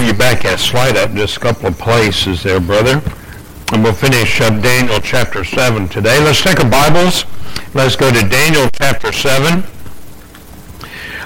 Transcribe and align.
have 0.00 0.08
you 0.08 0.18
back 0.18 0.42
that 0.42 0.58
slide 0.58 0.96
up 0.96 1.12
just 1.12 1.36
a 1.36 1.40
couple 1.40 1.66
of 1.66 1.78
places 1.78 2.42
there, 2.42 2.58
brother. 2.58 3.02
And 3.72 3.84
we'll 3.84 3.92
finish 3.92 4.40
up 4.40 4.62
Daniel 4.62 4.98
chapter 4.98 5.44
7 5.44 5.88
today. 5.88 6.18
Let's 6.24 6.40
take 6.40 6.58
our 6.58 6.70
Bibles. 6.70 7.26
Let's 7.74 7.96
go 7.96 8.10
to 8.10 8.26
Daniel 8.26 8.70
chapter 8.72 9.12
7. 9.12 9.62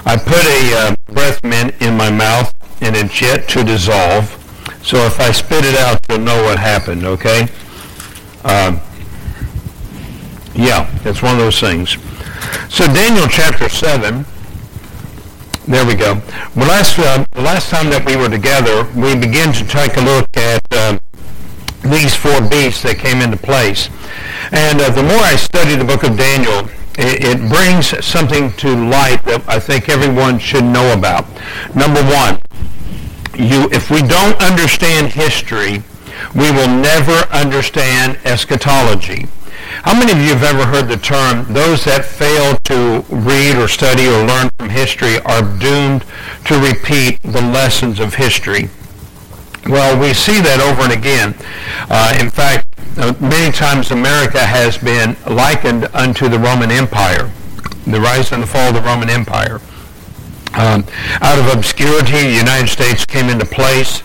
I 0.05 0.17
put 0.17 0.43
a 0.43 0.75
uh, 0.75 0.95
breath 1.07 1.41
mint 1.43 1.73
in 1.81 1.95
my 1.95 2.11
mouth 2.11 2.53
and 2.81 2.97
it's 2.97 3.21
yet 3.21 3.47
to 3.49 3.63
dissolve. 3.63 4.27
So 4.83 4.97
if 5.05 5.21
I 5.21 5.31
spit 5.31 5.63
it 5.63 5.77
out, 5.77 6.01
you'll 6.09 6.19
know 6.19 6.43
what 6.43 6.59
happened, 6.59 7.05
okay? 7.05 7.47
Uh, 8.43 8.77
yeah, 10.53 10.89
it's 11.05 11.21
one 11.21 11.31
of 11.33 11.39
those 11.39 11.61
things. 11.61 11.97
So 12.67 12.85
Daniel 12.87 13.27
chapter 13.29 13.69
7, 13.69 14.25
there 15.67 15.85
we 15.85 15.95
go. 15.95 16.21
Well, 16.55 16.67
last, 16.67 16.97
uh, 16.99 17.25
the 17.31 17.41
last 17.41 17.69
time 17.69 17.89
that 17.89 18.05
we 18.05 18.15
were 18.15 18.29
together, 18.29 18.85
we 18.95 19.15
began 19.15 19.51
to 19.53 19.65
take 19.65 19.97
a 19.97 20.01
look 20.01 20.29
at 20.37 20.63
uh, 20.71 20.99
these 21.83 22.15
four 22.15 22.41
beasts 22.41 22.83
that 22.83 22.97
came 22.97 23.21
into 23.21 23.37
place. 23.37 23.89
And 24.51 24.79
uh, 24.81 24.89
the 24.89 25.03
more 25.03 25.21
I 25.21 25.35
study 25.35 25.75
the 25.75 25.85
book 25.85 26.03
of 26.03 26.17
Daniel, 26.17 26.69
it, 26.97 27.23
it 27.25 27.49
brings 27.49 27.93
something 28.05 28.53
to 28.61 28.69
light 28.75 29.23
that 29.25 29.43
I 29.47 29.59
think 29.59 29.89
everyone 29.89 30.39
should 30.39 30.63
know 30.63 30.93
about. 30.93 31.25
Number 31.75 32.01
one, 32.03 32.39
you, 33.37 33.67
if 33.71 33.91
we 33.91 34.01
don't 34.01 34.39
understand 34.41 35.13
history, 35.13 35.83
we 36.33 36.51
will 36.51 36.69
never 36.69 37.25
understand 37.33 38.17
eschatology. 38.23 39.27
How 39.83 39.93
many 39.93 40.11
of 40.11 40.19
you 40.19 40.29
have 40.29 40.43
ever 40.43 40.65
heard 40.65 40.87
the 40.87 40.97
term, 40.97 41.51
those 41.53 41.83
that 41.85 42.05
fail 42.05 42.57
to 42.65 43.05
read 43.09 43.57
or 43.57 43.67
study 43.67 44.07
or 44.07 44.25
learn 44.25 44.49
from 44.57 44.69
history 44.69 45.19
are 45.21 45.41
doomed 45.59 46.05
to 46.45 46.59
repeat 46.59 47.21
the 47.21 47.41
lessons 47.41 47.99
of 47.99 48.15
history? 48.15 48.69
Well, 49.67 49.99
we 49.99 50.13
see 50.13 50.41
that 50.41 50.61
over 50.61 50.83
and 50.83 50.93
again. 50.93 51.35
Uh, 51.89 52.17
in 52.19 52.29
fact, 52.29 52.67
uh, 52.97 53.13
many 53.19 53.51
times 53.51 53.91
America 53.91 54.39
has 54.39 54.77
been 54.77 55.17
likened 55.29 55.89
unto 55.93 56.29
the 56.29 56.39
Roman 56.39 56.71
Empire, 56.71 57.31
the 57.85 57.99
rise 57.99 58.31
and 58.31 58.41
the 58.41 58.47
fall 58.47 58.69
of 58.69 58.75
the 58.75 58.81
Roman 58.81 59.09
Empire. 59.09 59.59
Um, 60.53 60.85
out 61.21 61.37
of 61.37 61.57
obscurity, 61.57 62.23
the 62.23 62.37
United 62.37 62.69
States 62.69 63.05
came 63.05 63.29
into 63.29 63.45
place. 63.45 64.03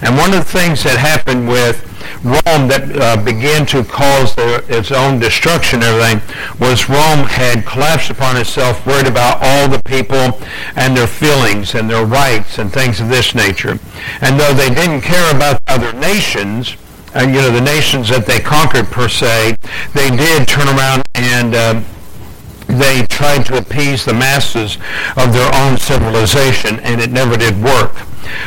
And 0.00 0.16
one 0.16 0.32
of 0.32 0.38
the 0.46 0.50
things 0.50 0.82
that 0.84 0.96
happened 0.96 1.48
with 1.48 1.91
Rome 2.24 2.68
that 2.68 2.86
uh, 2.94 3.24
began 3.24 3.66
to 3.66 3.82
cause 3.82 4.34
their, 4.36 4.62
its 4.70 4.92
own 4.92 5.18
destruction 5.18 5.82
and 5.82 6.02
everything 6.02 6.22
was 6.60 6.88
Rome 6.88 7.26
had 7.26 7.66
collapsed 7.66 8.10
upon 8.10 8.36
itself, 8.36 8.86
worried 8.86 9.08
about 9.08 9.38
all 9.42 9.68
the 9.68 9.82
people 9.82 10.38
and 10.76 10.96
their 10.96 11.08
feelings 11.08 11.74
and 11.74 11.90
their 11.90 12.06
rights 12.06 12.58
and 12.58 12.72
things 12.72 13.00
of 13.00 13.08
this 13.08 13.34
nature. 13.34 13.78
And 14.20 14.38
though 14.38 14.54
they 14.54 14.70
didn't 14.70 15.00
care 15.00 15.34
about 15.34 15.60
other 15.66 15.92
nations, 15.92 16.76
and 17.14 17.34
you 17.34 17.40
know 17.42 17.50
the 17.50 17.60
nations 17.60 18.08
that 18.08 18.24
they 18.24 18.38
conquered 18.38 18.86
per 18.86 19.08
se, 19.08 19.56
they 19.92 20.08
did 20.10 20.46
turn 20.46 20.68
around 20.68 21.02
and 21.14 21.54
uh, 21.54 21.82
they 22.68 23.04
tried 23.06 23.44
to 23.46 23.58
appease 23.58 24.04
the 24.04 24.14
masses 24.14 24.78
of 25.16 25.32
their 25.32 25.50
own 25.54 25.76
civilization, 25.76 26.78
and 26.80 27.00
it 27.00 27.10
never 27.10 27.36
did 27.36 27.60
work. 27.62 27.92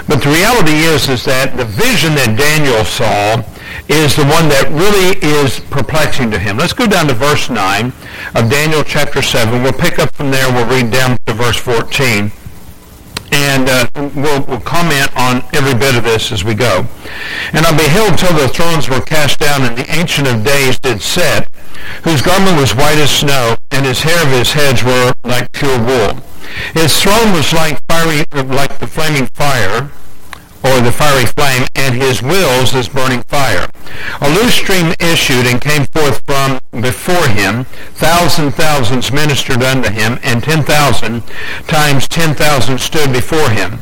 But 0.08 0.23
the 0.23 0.30
reality 0.30 0.88
is, 0.88 1.09
is 1.09 1.26
that 1.26 1.58
the 1.58 1.66
vision 1.66 2.16
that 2.16 2.38
Daniel 2.38 2.84
saw 2.86 3.44
is 3.88 4.16
the 4.16 4.26
one 4.26 4.50
that 4.50 4.68
really 4.72 5.18
is 5.22 5.59
perplexing 5.70 6.31
to 6.31 6.40
him. 6.40 6.58
Let's 6.58 6.73
go 6.73 6.88
down 6.88 7.08
to 7.08 7.14
verse 7.14 7.50
9 7.50 7.94
of 8.36 8.50
Daniel 8.50 8.84
chapter 8.84 9.22
7. 9.22 9.62
We'll 9.63 9.74
pick 9.74 10.00
up 10.00 10.13
from 10.16 10.31
there. 10.31 10.52
We'll 10.52 10.68
read 10.68 10.91
down 10.91 11.18
to 11.25 11.34
verse 11.34 11.58
14 11.58 12.31
and 13.31 13.68
uh, 13.68 13.88
we'll, 14.16 14.44
we'll, 14.46 14.62
comment 14.62 15.09
on 15.18 15.44
every 15.53 15.74
bit 15.74 15.96
of 15.96 16.03
this 16.03 16.31
as 16.31 16.44
we 16.44 16.53
go. 16.53 16.85
And 17.53 17.66
I 17.66 17.75
beheld 17.75 18.18
till 18.18 18.34
the 18.38 18.47
thrones 18.47 18.88
were 18.88 19.02
cast 19.02 19.40
down, 19.40 19.64
and 19.64 19.78
the 19.78 19.90
Ancient 19.91 20.28
of 20.28 20.44
Days 20.44 20.80
did 20.80 21.02
sit, 21.02 21.47
whose 22.03 22.22
garment 22.22 22.58
was 22.59 22.75
white 22.75 22.97
as 22.97 23.09
snow, 23.09 23.58
and 23.72 23.85
his 23.85 24.02
hair 24.02 24.22
of 24.24 24.31
his 24.31 24.53
heads 24.53 24.84
were 24.84 25.14
like 25.24 25.52
pure 25.52 25.78
wool. 25.80 26.22
His 26.74 27.02
throne 27.02 27.34
was 27.34 27.52
like 27.52 27.81
fiery, 27.90 28.25
like 28.31 28.80
the 28.80 28.88
flaming 28.88 29.28
fire, 29.28 29.91
or 30.66 30.81
the 30.81 30.92
fiery 30.92 31.26
flame, 31.26 31.68
and 31.76 31.96
his 31.96 32.22
wheels 32.22 32.74
as 32.74 32.90
burning 32.90 33.22
fire. 33.24 33.70
A 34.22 34.30
loose 34.30 34.56
stream 34.56 34.94
issued 35.00 35.46
and 35.46 35.62
came 35.62 35.86
forth 35.86 36.26
from 36.26 36.59
before 36.81 37.28
him. 37.28 37.66
Thousand 37.94 38.52
thousands 38.52 39.12
ministered 39.12 39.62
unto 39.62 39.92
him, 39.92 40.18
and 40.24 40.44
ten 40.44 40.64
thousand 40.64 41.24
times 41.68 42.08
ten 42.08 42.34
thousand 42.34 42.80
stood 42.80 43.14
before 43.14 43.50
him. 43.50 43.80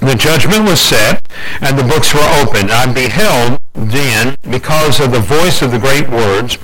The 0.00 0.14
judgment 0.14 0.64
was 0.64 0.80
set, 0.80 1.26
and 1.60 1.78
the 1.78 1.82
books 1.82 2.14
were 2.14 2.28
opened. 2.40 2.70
I 2.70 2.92
beheld 2.92 3.58
then, 3.72 4.36
because 4.48 5.00
of 5.00 5.10
the 5.10 5.20
voice 5.20 5.62
of 5.62 5.72
the 5.72 5.78
great 5.78 6.08
words, 6.08 6.54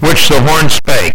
which 0.00 0.28
the 0.28 0.40
horn 0.40 0.68
spake. 0.68 1.14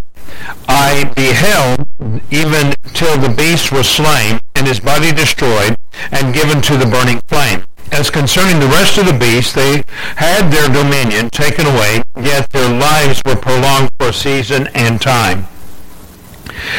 I 0.68 1.12
beheld 1.16 1.88
even 2.32 2.74
till 2.94 3.18
the 3.18 3.34
beast 3.36 3.72
was 3.72 3.88
slain, 3.88 4.40
and 4.56 4.68
his 4.68 4.80
body 4.80 5.12
destroyed, 5.12 5.76
and 6.12 6.34
given 6.34 6.62
to 6.64 6.78
the 6.78 6.86
burning 6.86 7.22
flame. 7.28 7.64
As 7.92 8.10
concerning 8.10 8.60
the 8.60 8.68
rest 8.68 8.98
of 8.98 9.06
the 9.06 9.18
beasts, 9.18 9.54
they 9.54 9.84
had 10.16 10.50
their 10.50 10.70
dominion 10.70 11.30
taken 11.30 11.66
away, 11.66 12.04
yet 12.16 12.50
their 12.52 12.70
lives 12.70 13.22
were 13.26 13.36
prolonged 13.36 13.90
for 13.98 14.10
a 14.10 14.14
season 14.14 14.68
and 14.74 15.02
time. 15.02 15.48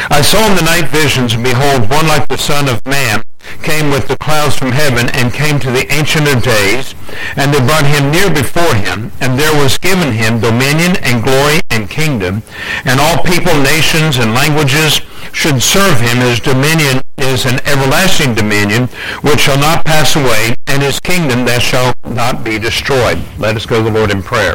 I 0.09 0.21
saw 0.21 0.47
in 0.49 0.55
the 0.55 0.61
night 0.61 0.89
visions, 0.89 1.33
and 1.33 1.43
behold, 1.43 1.89
one 1.89 2.07
like 2.07 2.27
the 2.27 2.37
Son 2.37 2.69
of 2.69 2.85
Man 2.85 3.23
came 3.63 3.89
with 3.89 4.07
the 4.07 4.17
clouds 4.17 4.55
from 4.55 4.71
heaven 4.71 5.09
and 5.13 5.33
came 5.33 5.59
to 5.59 5.71
the 5.71 5.91
Ancient 5.91 6.27
of 6.27 6.43
Days, 6.43 6.95
and 7.35 7.53
they 7.53 7.59
brought 7.59 7.85
him 7.85 8.11
near 8.11 8.29
before 8.29 8.75
him, 8.75 9.11
and 9.19 9.37
there 9.37 9.53
was 9.53 9.77
given 9.77 10.13
him 10.13 10.39
dominion 10.39 10.95
and 11.01 11.23
glory 11.23 11.61
and 11.69 11.89
kingdom, 11.89 12.43
and 12.85 12.99
all 12.99 13.23
people, 13.23 13.53
nations, 13.61 14.17
and 14.17 14.33
languages 14.33 15.01
should 15.33 15.61
serve 15.61 15.99
him. 15.99 16.17
His 16.17 16.39
dominion 16.39 17.01
is 17.17 17.45
an 17.45 17.59
everlasting 17.65 18.35
dominion 18.35 18.87
which 19.21 19.41
shall 19.41 19.57
not 19.59 19.85
pass 19.85 20.15
away, 20.15 20.55
and 20.71 20.81
his 20.81 21.01
kingdom 21.01 21.43
that 21.43 21.61
shall 21.61 21.93
not 22.05 22.45
be 22.45 22.57
destroyed. 22.57 23.19
Let 23.37 23.57
us 23.57 23.65
go 23.65 23.83
to 23.83 23.89
the 23.89 23.91
Lord 23.91 24.09
in 24.09 24.23
prayer. 24.23 24.53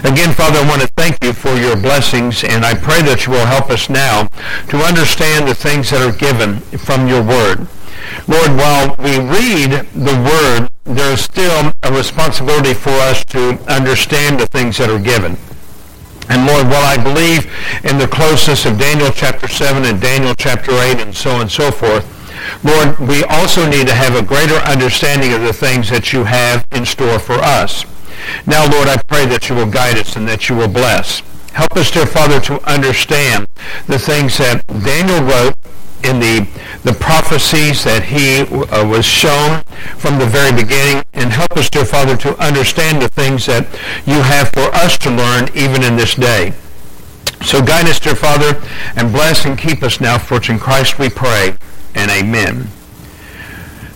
Again, 0.00 0.32
Father, 0.32 0.60
I 0.60 0.66
want 0.66 0.80
to 0.80 0.88
thank 0.96 1.22
you 1.22 1.34
for 1.34 1.54
your 1.56 1.76
blessings, 1.76 2.42
and 2.42 2.64
I 2.64 2.72
pray 2.72 3.02
that 3.02 3.26
you 3.26 3.32
will 3.32 3.44
help 3.44 3.68
us 3.68 3.90
now 3.90 4.28
to 4.72 4.76
understand 4.78 5.46
the 5.46 5.54
things 5.54 5.90
that 5.90 6.00
are 6.00 6.16
given 6.16 6.60
from 6.80 7.06
your 7.06 7.22
word. 7.22 7.68
Lord, 8.24 8.56
while 8.56 8.96
we 8.96 9.20
read 9.20 9.84
the 9.92 10.16
word, 10.24 10.70
there 10.84 11.12
is 11.12 11.20
still 11.20 11.70
a 11.82 11.92
responsibility 11.92 12.72
for 12.72 12.96
us 13.12 13.22
to 13.26 13.60
understand 13.68 14.40
the 14.40 14.46
things 14.46 14.78
that 14.78 14.88
are 14.88 14.98
given. 14.98 15.36
And 16.30 16.46
Lord, 16.46 16.64
while 16.66 16.88
I 16.88 16.96
believe 16.96 17.44
in 17.84 17.98
the 17.98 18.08
closeness 18.08 18.64
of 18.64 18.78
Daniel 18.78 19.10
chapter 19.12 19.48
7 19.48 19.84
and 19.84 20.00
Daniel 20.00 20.34
chapter 20.34 20.72
8 20.72 21.00
and 21.00 21.14
so 21.14 21.32
on 21.32 21.42
and 21.42 21.50
so 21.50 21.70
forth, 21.70 22.17
Lord, 22.64 22.98
we 22.98 23.24
also 23.24 23.68
need 23.68 23.86
to 23.86 23.94
have 23.94 24.14
a 24.14 24.22
greater 24.22 24.56
understanding 24.56 25.32
of 25.32 25.42
the 25.42 25.52
things 25.52 25.90
that 25.90 26.12
you 26.12 26.24
have 26.24 26.66
in 26.72 26.84
store 26.84 27.18
for 27.18 27.34
us. 27.34 27.84
Now, 28.46 28.70
Lord, 28.70 28.88
I 28.88 28.96
pray 29.06 29.26
that 29.26 29.48
you 29.48 29.54
will 29.54 29.70
guide 29.70 29.98
us 29.98 30.16
and 30.16 30.26
that 30.28 30.48
you 30.48 30.56
will 30.56 30.68
bless. 30.68 31.22
Help 31.52 31.76
us, 31.76 31.90
dear 31.90 32.06
Father, 32.06 32.40
to 32.40 32.62
understand 32.70 33.46
the 33.86 33.98
things 33.98 34.38
that 34.38 34.66
Daniel 34.66 35.22
wrote 35.22 35.54
in 36.04 36.20
the, 36.20 36.46
the 36.84 36.92
prophecies 36.92 37.82
that 37.84 38.04
he 38.04 38.42
uh, 38.42 38.86
was 38.86 39.04
shown 39.04 39.62
from 39.98 40.18
the 40.18 40.26
very 40.26 40.52
beginning 40.52 41.02
and 41.14 41.32
help 41.32 41.50
us, 41.56 41.68
dear 41.68 41.84
Father, 41.84 42.16
to 42.16 42.36
understand 42.38 43.02
the 43.02 43.08
things 43.08 43.46
that 43.46 43.66
you 44.06 44.22
have 44.22 44.48
for 44.50 44.72
us 44.74 44.96
to 44.98 45.10
learn 45.10 45.48
even 45.54 45.82
in 45.82 45.96
this 45.96 46.14
day. 46.14 46.52
So 47.44 47.62
guide 47.62 47.86
us, 47.86 47.98
dear 47.98 48.14
Father, 48.14 48.60
and 48.96 49.12
bless 49.12 49.44
and 49.44 49.58
keep 49.58 49.82
us 49.82 50.00
now, 50.00 50.18
for 50.18 50.36
it's 50.36 50.48
in 50.48 50.58
Christ 50.58 50.98
we 50.98 51.08
pray, 51.08 51.56
and 51.98 52.10
amen. 52.10 52.68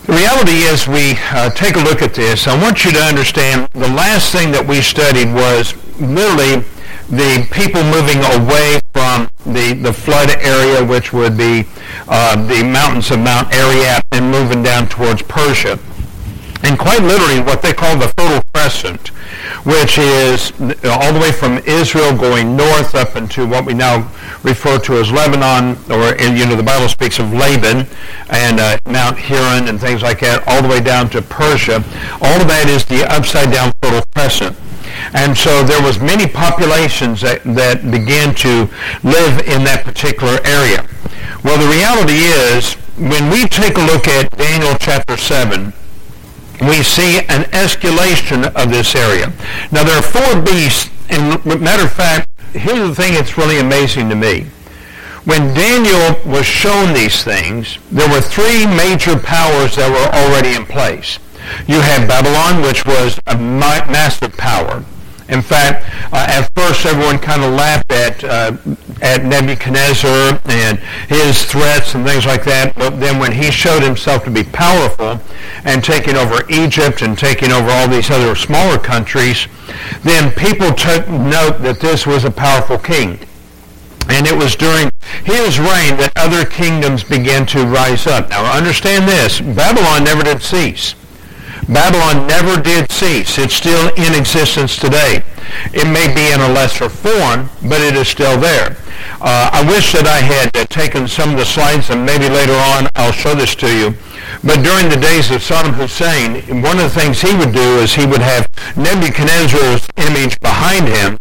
The 0.07 0.15
reality 0.15 0.67
is 0.67 0.89
we 0.89 1.15
uh, 1.31 1.51
take 1.51 1.77
a 1.77 1.79
look 1.79 2.03
at 2.03 2.13
this. 2.13 2.49
I 2.49 2.61
want 2.61 2.85
you 2.85 2.91
to 2.91 2.99
understand 2.99 3.69
the 3.73 3.89
last 3.89 4.33
thing 4.33 4.51
that 4.51 4.67
we 4.67 4.83
studied 4.83 5.33
was 5.33 5.75
literally 6.01 6.67
the 7.09 7.47
people 7.53 7.85
moving 7.85 8.19
away 8.35 8.81
from 8.93 9.31
the, 9.47 9.79
the 9.81 9.93
flood 9.93 10.31
area, 10.43 10.85
which 10.85 11.13
would 11.13 11.37
be 11.37 11.65
uh, 12.09 12.35
the 12.47 12.65
mountains 12.65 13.13
of 13.13 13.21
Mount 13.21 13.55
Ararat, 13.55 14.05
and 14.11 14.31
moving 14.31 14.63
down 14.63 14.89
towards 14.89 15.23
Persia. 15.23 15.79
And 16.63 16.79
quite 16.79 17.03
literally 17.03 17.41
what 17.41 17.61
they 17.61 17.73
call 17.73 17.97
the 17.99 18.09
Fertile 18.09 18.43
Crescent, 18.55 19.09
which 19.67 19.99
is 19.99 20.53
all 20.85 21.13
the 21.13 21.19
way 21.21 21.33
from 21.33 21.59
Israel 21.67 22.17
going 22.17 22.57
north 22.57 22.95
up 22.95 23.17
into 23.17 23.47
what 23.47 23.67
we 23.67 23.75
now 23.75 24.09
refer 24.43 24.79
to 24.79 24.95
as 24.99 25.11
Lebanon, 25.11 25.77
or 25.91 26.15
you 26.21 26.47
know 26.47 26.57
the 26.57 26.63
Bible 26.63 26.89
speaks 26.89 27.19
of 27.19 27.33
Laban 27.33 27.87
and 28.31 28.61
uh, 28.61 28.79
Mount 28.87 29.19
Hermon 29.19 29.69
and 29.69 29.81
things 29.81 30.03
like 30.03 30.21
that, 30.21 30.45
all 30.47 30.63
the 30.63 30.69
way 30.69 30.81
down 30.81 31.11
to 31.11 31.23
Persia. 31.23 31.85
All 32.21 32.41
of 32.41 32.49
that 32.49 32.67
is 32.69 32.85
the 32.85 33.05
upside 33.13 33.53
down 33.53 33.73
Fertile 33.83 34.05
Crescent. 34.15 34.57
And 35.15 35.37
so 35.37 35.63
there 35.63 35.83
was 35.83 35.99
many 36.01 36.27
populations 36.27 37.21
that, 37.23 37.43
that 37.45 37.91
began 37.91 38.35
to 38.37 38.69
live 39.03 39.41
in 39.49 39.65
that 39.65 39.83
particular 39.85 40.39
area. 40.45 40.87
Well, 41.43 41.59
the 41.59 41.67
reality 41.67 42.23
is, 42.23 42.75
when 42.97 43.31
we 43.31 43.49
take 43.49 43.77
a 43.77 43.85
look 43.85 44.07
at 44.07 44.31
Daniel 44.37 44.77
chapter 44.79 45.17
7, 45.17 45.73
we 46.67 46.83
see 46.83 47.19
an 47.29 47.45
escalation 47.53 48.53
of 48.55 48.71
this 48.71 48.95
area. 48.95 49.33
Now 49.71 49.85
there 49.85 49.99
are 49.99 50.03
four 50.03 50.41
beasts, 50.43 50.91
and 51.09 51.45
matter 51.61 51.85
of 51.85 51.93
fact, 51.93 52.29
here's 52.53 52.89
the 52.89 52.95
thing 52.95 53.15
that's 53.15 53.37
really 53.37 53.59
amazing 53.59 54.09
to 54.11 54.15
me. 54.15 54.47
When 55.25 55.55
Daniel 55.55 56.19
was 56.27 56.45
shown 56.45 56.95
these 56.95 57.23
things, 57.23 57.79
there 57.91 58.09
were 58.09 58.21
three 58.21 58.67
major 58.67 59.17
powers 59.19 59.77
that 59.77 59.89
were 59.89 60.11
already 60.19 60.57
in 60.57 60.67
place. 60.67 61.19
You 61.67 61.81
had 61.81 62.09
Babylon, 62.09 62.63
which 62.63 62.85
was 62.85 63.21
a 63.27 63.37
massive 63.37 64.37
power. 64.37 64.85
In 65.29 65.41
fact, 65.41 65.87
uh, 66.13 66.27
at 66.29 66.49
first 66.55 66.85
everyone 66.85 67.19
kind 67.19 67.43
of 67.45 67.55
laughed 67.55 67.93
at 67.93 68.25
uh, 68.25 68.57
at 69.03 69.25
Nebuchadnezzar 69.25 70.41
and 70.47 70.79
his 71.09 71.45
threats 71.45 71.95
and 71.95 72.07
things 72.07 72.25
like 72.25 72.45
that. 72.45 72.75
But 72.77 73.01
then 73.01 73.19
when 73.19 73.33
he 73.33 73.51
showed 73.51 73.83
himself 73.83 74.25
to 74.25 74.31
be 74.31 74.45
powerful 74.45 75.21
and 75.65 75.85
taking 75.85 76.17
over 76.17 76.49
Egypt 76.49 77.03
and 77.03 77.19
taking 77.19 77.51
over 77.53 77.69
all 77.69 77.89
these 77.89 78.11
other 78.11 78.35
smaller 78.35 78.79
countries, 78.79 79.47
then 80.03 80.33
people 80.33 80.73
took 80.73 81.09
note 81.09 81.59
that 81.61 81.81
this 81.81 82.07
was 82.07 82.25
a 82.25 82.31
powerful 82.31 82.79
king. 82.79 83.19
And 84.09 84.27
it 84.27 84.37
was 84.37 84.57
during 84.57 84.91
his 85.25 85.59
reign 85.59 85.97
that 85.99 86.13
other 86.17 86.45
kingdoms 86.45 87.05
began 87.05 87.47
to 87.47 87.67
rise 87.67 88.07
up. 88.07 88.31
Now 88.31 88.45
understand 88.57 89.09
this, 89.09 89.41
Babylon 89.41 90.05
never 90.05 90.23
did 90.23 90.43
cease. 90.43 90.95
Babylon 91.69 92.27
never 92.27 92.61
did 92.61 92.91
cease. 92.91 93.39
It's 93.39 93.55
still 93.55 93.89
in 93.95 94.15
existence 94.19 94.77
today. 94.77 95.23
It 95.73 95.87
may 95.87 96.13
be 96.13 96.33
in 96.33 96.41
a 96.41 96.53
lesser 96.53 96.89
form, 96.89 97.51
but 97.63 97.81
it 97.81 97.95
is 97.95 98.09
still 98.09 98.39
there. 98.39 98.77
Uh, 99.21 99.51
I 99.53 99.65
wish 99.67 99.93
that 99.93 100.07
I 100.07 100.19
had 100.19 100.57
uh, 100.57 100.65
taken 100.67 101.07
some 101.07 101.31
of 101.31 101.39
the 101.39 101.45
slides, 101.45 101.91
and 101.91 102.05
maybe 102.05 102.29
later 102.29 102.55
on 102.75 102.89
I'll 102.97 103.13
show 103.13 103.35
this 103.35 103.55
to 103.57 103.71
you. 103.71 103.95
But 104.43 104.63
during 104.63 104.89
the 104.89 104.97
days 104.97 105.31
of 105.31 105.43
Saddam 105.43 105.75
Hussein, 105.75 106.63
one 106.63 106.79
of 106.79 106.91
the 106.91 107.01
things 107.01 107.21
he 107.21 107.35
would 107.37 107.53
do 107.53 107.79
is 107.79 107.95
he 107.95 108.07
would 108.07 108.23
have 108.23 108.51
Nebuchadnezzar's 108.77 109.87
image 109.97 110.41
behind 110.41 110.89
him, 110.89 111.19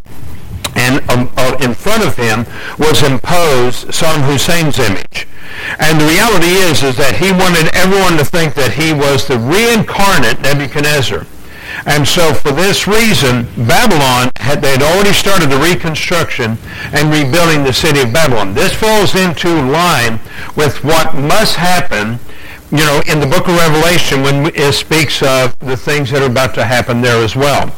and 0.82 0.98
um, 1.12 1.30
uh, 1.38 1.56
in 1.62 1.74
front 1.76 2.04
of 2.04 2.18
him 2.18 2.46
was 2.80 3.04
imposed 3.04 3.88
Saddam 3.94 4.26
Hussein's 4.26 4.80
image. 4.80 5.28
And 5.78 6.02
the 6.02 6.10
reality 6.10 6.58
is, 6.58 6.82
is 6.82 6.98
that 6.98 7.22
he 7.22 7.30
wanted 7.30 7.70
everyone 7.76 8.18
to 8.18 8.26
think 8.26 8.56
that 8.56 8.74
he 8.74 8.90
was 8.92 9.28
the 9.28 9.38
reincarnate 9.38 10.42
Nebuchadnezzar. 10.42 11.28
And 11.86 12.08
so 12.08 12.34
for 12.34 12.52
this 12.52 12.88
reason, 12.88 13.48
Babylon, 13.56 14.32
had, 14.38 14.62
they 14.62 14.74
had 14.74 14.82
already 14.82 15.14
started 15.14 15.50
the 15.50 15.62
reconstruction 15.62 16.58
and 16.92 17.14
rebuilding 17.14 17.64
the 17.64 17.74
city 17.74 18.02
of 18.02 18.12
Babylon. 18.12 18.54
This 18.54 18.74
falls 18.74 19.14
into 19.14 19.50
line 19.50 20.20
with 20.58 20.84
what 20.84 21.14
must 21.16 21.56
happen, 21.56 22.20
you 22.72 22.86
know, 22.86 23.02
in 23.08 23.20
the 23.22 23.30
book 23.30 23.48
of 23.48 23.56
Revelation 23.56 24.24
when 24.24 24.52
it 24.56 24.74
speaks 24.74 25.22
of 25.22 25.58
the 25.60 25.78
things 25.78 26.10
that 26.10 26.22
are 26.22 26.32
about 26.32 26.56
to 26.56 26.66
happen 26.66 27.02
there 27.02 27.24
as 27.24 27.36
well 27.36 27.72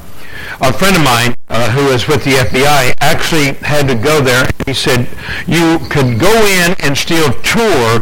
a 0.61 0.73
friend 0.73 0.95
of 0.95 1.03
mine 1.03 1.35
uh, 1.53 1.69
who 1.69 1.85
was 1.85 2.07
with 2.07 2.23
the 2.23 2.31
FBI 2.31 2.95
actually 2.99 3.53
had 3.61 3.87
to 3.87 3.93
go 3.93 4.21
there. 4.21 4.49
He 4.65 4.73
said, 4.73 5.07
you 5.45 5.77
could 5.89 6.19
go 6.19 6.33
in 6.45 6.75
and 6.79 6.97
still 6.97 7.31
tour 7.41 8.01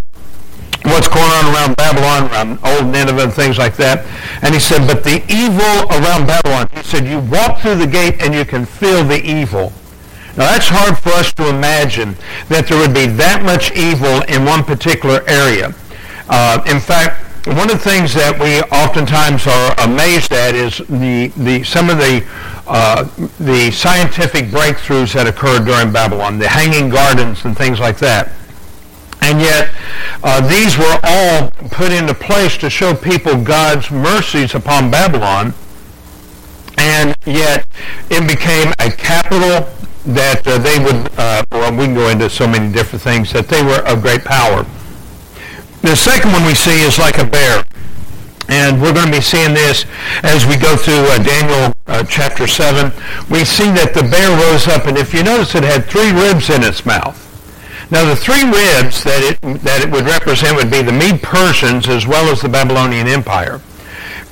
what's 0.86 1.10
going 1.10 1.20
on 1.20 1.54
around 1.54 1.76
Babylon, 1.76 2.32
around 2.32 2.60
old 2.64 2.92
Nineveh 2.92 3.24
and 3.24 3.34
things 3.34 3.58
like 3.58 3.76
that. 3.76 4.08
And 4.42 4.54
he 4.54 4.60
said, 4.60 4.88
but 4.88 5.04
the 5.04 5.22
evil 5.28 5.92
around 5.92 6.28
Babylon, 6.28 6.70
he 6.74 6.82
said, 6.82 7.06
you 7.06 7.20
walk 7.20 7.60
through 7.60 7.76
the 7.76 7.88
gate 7.88 8.22
and 8.22 8.34
you 8.34 8.46
can 8.46 8.66
feel 8.66 9.04
the 9.04 9.22
evil. 9.22 9.74
Now 10.38 10.48
that's 10.48 10.70
hard 10.70 10.98
for 10.98 11.10
us 11.10 11.34
to 11.34 11.50
imagine 11.50 12.16
that 12.48 12.68
there 12.68 12.80
would 12.80 12.94
be 12.94 13.06
that 13.06 13.44
much 13.44 13.74
evil 13.74 14.22
in 14.32 14.46
one 14.46 14.64
particular 14.64 15.28
area. 15.28 15.76
Uh, 16.30 16.64
in 16.68 16.80
fact, 16.80 17.28
one 17.48 17.70
of 17.70 17.84
the 17.84 17.90
things 17.90 18.14
that 18.14 18.40
we 18.40 18.62
oftentimes 18.72 19.46
are 19.46 19.76
amazed 19.84 20.32
at 20.32 20.56
is 20.56 20.78
the, 20.88 21.34
the 21.36 21.64
some 21.64 21.90
of 21.90 21.98
the 21.98 22.24
uh, 22.68 23.04
the 23.40 23.72
scientific 23.72 24.46
breakthroughs 24.46 25.14
that 25.14 25.28
occurred 25.28 25.66
during 25.66 25.92
Babylon, 25.92 26.40
the 26.40 26.48
hanging 26.48 26.90
gardens 26.90 27.46
and 27.46 27.58
things 27.58 27.80
like 27.80 27.98
that. 28.00 28.32
And 29.22 29.40
yet, 29.40 29.70
uh, 30.24 30.42
these 30.48 30.78
were 30.78 31.00
all 31.04 31.52
put 31.70 31.92
into 31.92 32.14
place 32.14 32.58
to 32.58 32.70
show 32.70 32.96
people 32.96 33.42
God's 33.44 33.92
mercies 33.92 34.56
upon 34.56 34.90
Babylon. 34.90 35.54
And 36.78 37.16
yet, 37.26 37.68
it 38.10 38.28
became 38.28 38.74
a 38.80 38.90
capital 38.90 39.70
that 40.06 40.48
uh, 40.48 40.58
they 40.58 40.80
would, 40.80 41.12
uh, 41.18 41.44
well, 41.52 41.72
we 41.72 41.86
can 41.86 41.94
go 41.94 42.10
into 42.10 42.30
so 42.30 42.48
many 42.48 42.74
different 42.74 43.04
things, 43.04 43.32
that 43.34 43.48
they 43.48 43.62
were 43.64 43.86
of 43.86 44.02
great 44.02 44.24
power. 44.24 44.66
The 45.82 45.96
second 45.96 46.32
one 46.32 46.46
we 46.46 46.56
see 46.56 46.82
is 46.82 46.98
like 46.98 47.20
a 47.20 47.26
bear. 47.26 47.64
And 48.50 48.82
we're 48.82 48.94
going 48.94 49.06
to 49.06 49.12
be 49.12 49.22
seeing 49.22 49.54
this 49.54 49.86
as 50.24 50.46
we 50.46 50.58
go 50.58 50.76
through 50.76 51.06
uh, 51.08 51.24
Daniel 51.24 51.74
uh, 51.92 52.04
chapter 52.06 52.48
7. 52.48 52.92
We 53.30 53.44
see 53.44 53.70
that 53.76 53.94
the 53.94 54.08
bear 54.08 54.32
rose 54.32 54.68
up, 54.68 54.88
and 54.88 54.98
if 54.98 55.14
you 55.14 55.24
notice, 55.24 55.56
it 55.56 55.64
had 55.64 55.86
three 55.86 56.12
ribs 56.12 56.50
in 56.50 56.64
its 56.64 56.86
mouth. 56.86 57.20
Now, 57.92 58.08
the 58.08 58.16
three 58.16 58.48
ribs 58.48 59.04
that 59.04 59.20
it, 59.20 59.42
that 59.68 59.84
it 59.84 59.92
would 59.92 60.06
represent 60.06 60.56
would 60.56 60.72
be 60.72 60.82
the 60.82 60.96
Mede-Persians 60.96 61.90
as 61.90 62.08
well 62.08 62.32
as 62.32 62.42
the 62.42 62.48
Babylonian 62.48 63.08
Empire. 63.08 63.60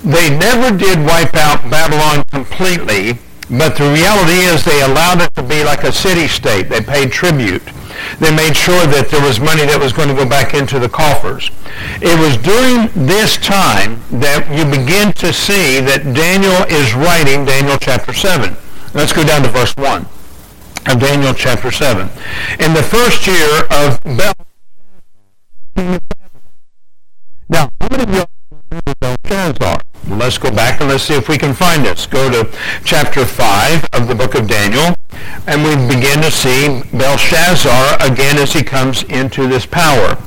They 0.03 0.31
never 0.31 0.75
did 0.75 1.03
wipe 1.03 1.35
out 1.35 1.69
Babylon 1.69 2.23
completely, 2.31 3.19
but 3.51 3.75
the 3.75 3.91
reality 3.91 4.47
is 4.47 4.63
they 4.63 4.81
allowed 4.81 5.19
it 5.19 5.35
to 5.35 5.43
be 5.43 5.65
like 5.65 5.83
a 5.83 5.91
city-state. 5.91 6.69
They 6.69 6.79
paid 6.79 7.11
tribute. 7.11 7.63
They 8.19 8.35
made 8.35 8.55
sure 8.55 8.85
that 8.87 9.09
there 9.09 9.21
was 9.21 9.39
money 9.39 9.65
that 9.65 9.79
was 9.79 9.93
going 9.93 10.09
to 10.09 10.15
go 10.15 10.27
back 10.27 10.53
into 10.53 10.79
the 10.79 10.89
coffers. 10.89 11.51
It 12.01 12.17
was 12.19 12.37
during 12.37 12.89
this 13.07 13.37
time 13.37 14.01
that 14.19 14.47
you 14.51 14.65
begin 14.65 15.13
to 15.23 15.33
see 15.33 15.79
that 15.79 16.03
Daniel 16.13 16.63
is 16.67 16.93
writing 16.93 17.45
Daniel 17.45 17.77
chapter 17.77 18.13
7. 18.13 18.55
Let's 18.93 19.13
go 19.13 19.23
down 19.23 19.43
to 19.43 19.49
verse 19.49 19.75
1 19.75 20.05
of 20.87 20.99
Daniel 20.99 21.33
chapter 21.33 21.71
7. 21.71 22.09
In 22.59 22.73
the 22.73 22.83
first 22.83 23.27
year 23.27 23.65
of 23.69 23.99
Belshazzar. 24.03 24.45
Now, 27.49 27.71
how 27.79 27.87
many 27.89 28.03
of 28.03 28.09
you 28.13 28.25
remember 28.71 28.93
Belshazzar? 28.99 29.81
Let's 30.09 30.37
go 30.37 30.49
back 30.49 30.81
and 30.81 30.89
let's 30.89 31.03
see 31.03 31.13
if 31.13 31.29
we 31.29 31.37
can 31.37 31.53
find 31.53 31.85
this. 31.85 32.05
Go 32.07 32.29
to 32.29 32.51
chapter 32.83 33.25
5 33.25 33.89
of 33.93 34.07
the 34.07 34.15
book 34.15 34.33
of 34.35 34.47
Daniel, 34.47 34.95
and 35.47 35.63
we 35.63 35.75
begin 35.93 36.21
to 36.21 36.31
see 36.31 36.81
Belshazzar 36.91 37.97
again 38.01 38.37
as 38.37 38.53
he 38.53 38.63
comes 38.63 39.03
into 39.03 39.47
this 39.47 39.65
power. 39.65 40.17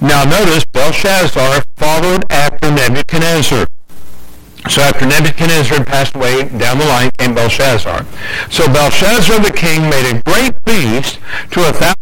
Now 0.00 0.24
notice 0.24 0.64
Belshazzar 0.64 1.62
followed 1.76 2.24
after 2.30 2.70
Nebuchadnezzar. 2.70 3.66
So 4.68 4.82
after 4.82 5.06
Nebuchadnezzar 5.06 5.78
had 5.78 5.86
passed 5.86 6.14
away, 6.14 6.48
down 6.58 6.78
the 6.78 6.86
line 6.86 7.10
came 7.18 7.34
Belshazzar. 7.34 8.04
So 8.50 8.66
Belshazzar 8.66 9.38
the 9.40 9.52
king 9.52 9.88
made 9.88 10.16
a 10.16 10.22
great 10.22 10.54
feast 10.64 11.18
to 11.52 11.68
a 11.68 11.72
thousand 11.72 11.96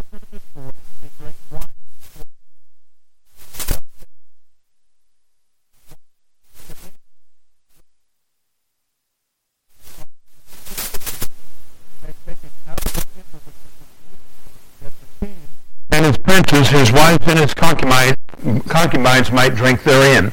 and 15.92 16.06
his 16.06 16.16
princes, 16.30 16.68
his 16.68 16.92
wives 16.92 17.26
and 17.26 17.40
his 17.40 17.52
concubines, 17.52 18.16
concubines 18.68 19.32
might 19.32 19.56
drink 19.56 19.82
therein. 19.82 20.30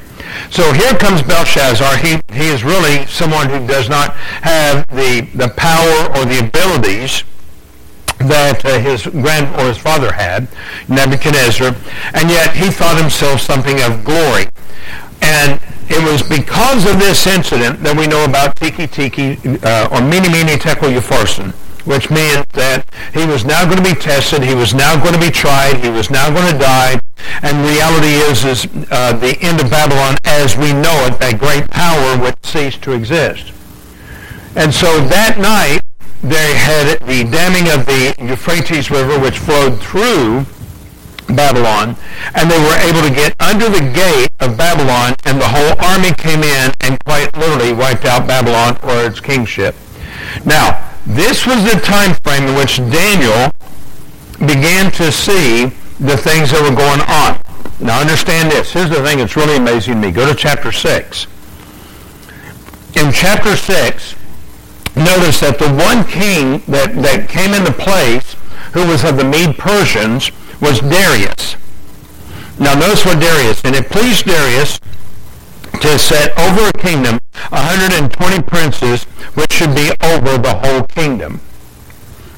So 0.48 0.72
here 0.72 0.92
comes 0.94 1.22
Belshazzar. 1.22 1.96
He, 1.96 2.20
he 2.32 2.46
is 2.46 2.62
really 2.62 3.04
someone 3.06 3.48
who 3.48 3.66
does 3.66 3.88
not 3.88 4.14
have 4.14 4.86
the, 4.88 5.28
the 5.34 5.48
power 5.56 6.06
or 6.16 6.24
the 6.24 6.46
abilities 6.46 7.24
that 8.18 8.64
uh, 8.64 8.78
his 8.78 9.06
grand 9.06 9.52
or 9.56 9.66
his 9.66 9.78
father 9.78 10.12
had, 10.12 10.46
Nebuchadnezzar, 10.88 11.74
and 12.14 12.30
yet 12.30 12.54
he 12.54 12.70
thought 12.70 13.00
himself 13.00 13.40
something 13.40 13.82
of 13.82 14.04
glory. 14.04 14.46
And 15.20 15.60
it 15.88 16.02
was 16.08 16.22
because 16.22 16.86
of 16.88 17.00
this 17.00 17.26
incident 17.26 17.82
that 17.82 17.96
we 17.96 18.06
know 18.06 18.24
about 18.24 18.54
Tiki 18.54 18.86
Tiki 18.86 19.36
uh, 19.64 19.88
or 19.90 20.00
Mene 20.00 20.30
Mene 20.30 20.58
Tekel 20.58 20.94
which 21.84 22.10
means 22.10 22.44
that 22.52 22.84
he 23.14 23.26
was 23.26 23.44
now 23.44 23.64
going 23.64 23.82
to 23.82 23.94
be 23.94 23.98
tested, 23.98 24.42
he 24.42 24.54
was 24.54 24.74
now 24.74 25.00
going 25.00 25.14
to 25.14 25.20
be 25.20 25.30
tried, 25.30 25.78
he 25.78 25.88
was 25.88 26.10
now 26.10 26.30
going 26.30 26.50
to 26.52 26.58
die, 26.58 27.00
and 27.42 27.66
reality 27.66 28.14
is, 28.30 28.44
is 28.44 28.66
uh, 28.90 29.12
the 29.12 29.36
end 29.40 29.60
of 29.60 29.70
Babylon 29.70 30.16
as 30.24 30.56
we 30.56 30.72
know 30.72 31.06
it, 31.06 31.18
that 31.18 31.38
great 31.38 31.68
power 31.68 32.18
would 32.18 32.34
cease 32.44 32.76
to 32.78 32.92
exist. 32.92 33.52
And 34.56 34.72
so 34.72 35.00
that 35.06 35.38
night, 35.38 35.80
they 36.22 36.54
had 36.56 36.98
the 37.06 37.22
damming 37.30 37.70
of 37.70 37.86
the 37.86 38.14
Euphrates 38.18 38.90
River, 38.90 39.18
which 39.18 39.38
flowed 39.38 39.78
through 39.78 40.46
Babylon, 41.28 41.96
and 42.34 42.50
they 42.50 42.58
were 42.58 42.76
able 42.88 43.02
to 43.06 43.14
get 43.14 43.34
under 43.40 43.68
the 43.68 43.92
gate 43.92 44.30
of 44.40 44.56
Babylon, 44.56 45.14
and 45.24 45.40
the 45.40 45.48
whole 45.48 45.78
army 45.78 46.12
came 46.14 46.42
in 46.42 46.72
and 46.80 46.98
quite 47.04 47.36
literally 47.36 47.72
wiped 47.72 48.04
out 48.04 48.26
Babylon 48.26 48.78
or 48.82 49.04
its 49.04 49.20
kingship. 49.20 49.76
Now, 50.44 50.87
this 51.08 51.46
was 51.46 51.64
the 51.64 51.80
time 51.80 52.14
frame 52.22 52.44
in 52.44 52.54
which 52.54 52.76
Daniel 52.76 53.50
began 54.40 54.92
to 54.92 55.10
see 55.10 55.66
the 55.98 56.16
things 56.16 56.52
that 56.52 56.62
were 56.62 56.76
going 56.76 57.00
on. 57.08 57.40
Now 57.80 58.00
understand 58.00 58.52
this. 58.52 58.72
Here's 58.72 58.90
the 58.90 59.02
thing 59.02 59.18
that's 59.18 59.34
really 59.34 59.56
amazing 59.56 59.94
to 59.94 60.00
me. 60.00 60.10
Go 60.12 60.28
to 60.28 60.34
chapter 60.34 60.70
6. 60.70 61.26
in 62.94 63.12
chapter 63.12 63.56
6, 63.56 64.14
notice 64.96 65.40
that 65.40 65.58
the 65.58 65.72
one 65.72 66.04
king 66.04 66.62
that, 66.68 66.94
that 66.96 67.28
came 67.28 67.54
into 67.54 67.72
place, 67.72 68.34
who 68.72 68.86
was 68.86 69.04
of 69.04 69.16
the 69.16 69.24
Mede 69.24 69.56
Persians, 69.56 70.30
was 70.60 70.80
Darius. 70.80 71.56
Now 72.58 72.74
notice 72.74 73.04
what 73.04 73.20
Darius, 73.20 73.62
and 73.64 73.74
it 73.74 73.88
pleased 73.88 74.26
Darius 74.26 74.80
to 75.80 75.98
set 75.98 76.36
over 76.38 76.68
a 76.68 76.72
kingdom 76.78 77.18
120 77.50 78.42
princes, 78.42 79.04
which 79.34 79.52
should 79.52 79.74
be 79.74 79.90
over 80.02 80.38
the 80.38 80.54
whole 80.62 80.82
kingdom. 80.84 81.40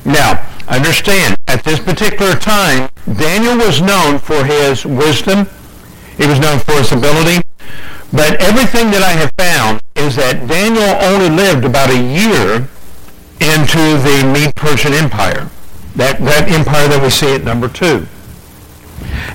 Now, 0.05 0.47
understand, 0.69 1.37
at 1.49 1.65
this 1.65 1.81
particular 1.81 2.35
time, 2.35 2.91
Daniel 3.17 3.57
was 3.57 3.81
known 3.81 4.19
for 4.19 4.45
his 4.45 4.85
wisdom. 4.85 5.47
He 6.17 6.27
was 6.27 6.39
known 6.39 6.59
for 6.59 6.73
his 6.73 6.93
ability. 6.93 7.43
But 8.13 8.41
everything 8.43 8.91
that 8.91 9.03
I 9.03 9.13
have 9.13 9.33
found 9.39 9.81
is 9.95 10.17
that 10.17 10.49
Daniel 10.49 10.99
only 11.01 11.31
lived 11.31 11.65
about 11.65 11.91
a 11.91 11.97
year 11.97 12.69
into 13.41 13.79
the 14.03 14.29
Mede-Persian 14.33 14.93
Empire. 14.93 15.49
That, 15.97 16.19
that 16.21 16.51
empire 16.51 16.89
that 16.89 17.03
we 17.03 17.11
see 17.11 17.35
at 17.35 17.45
number 17.45 17.69
two. 17.69 18.07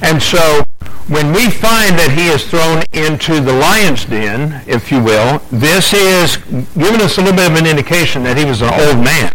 And 0.01 0.21
so 0.21 0.64
when 1.07 1.31
we 1.33 1.51
find 1.51 2.00
that 2.00 2.09
he 2.17 2.27
is 2.33 2.50
thrown 2.50 2.81
into 2.93 3.39
the 3.39 3.53
lion's 3.53 4.05
den, 4.05 4.63
if 4.65 4.91
you 4.91 5.01
will, 5.03 5.38
this 5.51 5.93
is 5.93 6.38
giving 6.74 7.01
us 7.01 7.17
a 7.17 7.21
little 7.21 7.38
bit 7.38 7.51
of 7.51 7.57
an 7.57 7.67
indication 7.67 8.24
that 8.24 8.38
he 8.38 8.45
was 8.45 8.62
an 8.62 8.74
old 8.74 9.03
man. 9.03 9.31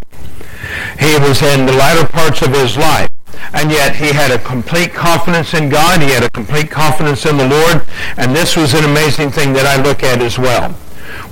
He 0.99 1.15
was 1.23 1.43
in 1.43 1.67
the 1.67 1.73
latter 1.73 2.07
parts 2.07 2.43
of 2.43 2.51
his 2.51 2.77
life. 2.77 3.11
And 3.53 3.71
yet 3.71 3.97
he 3.97 4.13
had 4.13 4.31
a 4.31 4.39
complete 4.39 4.93
confidence 4.93 5.55
in 5.55 5.69
God. 5.69 6.03
He 6.03 6.11
had 6.11 6.25
a 6.25 6.31
complete 6.31 6.71
confidence 6.71 7.25
in 7.25 7.37
the 7.37 7.49
Lord. 7.49 7.87
And 8.17 8.35
this 8.35 8.57
was 8.57 8.75
an 8.75 8.85
amazing 8.85 9.31
thing 9.31 9.53
that 9.55 9.67
I 9.67 9.81
look 9.81 10.03
at 10.03 10.21
as 10.21 10.39
well. 10.39 10.75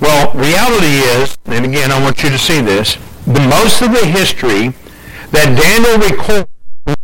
Well, 0.01 0.31
reality 0.33 1.03
is, 1.19 1.37
and 1.45 1.65
again, 1.65 1.91
I 1.91 2.01
want 2.01 2.23
you 2.23 2.29
to 2.29 2.39
see 2.39 2.61
this, 2.61 2.95
the 3.25 3.43
most 3.47 3.81
of 3.81 3.91
the 3.91 4.05
history 4.05 4.73
that 5.31 5.51
Daniel 5.55 5.99
records 5.99 6.49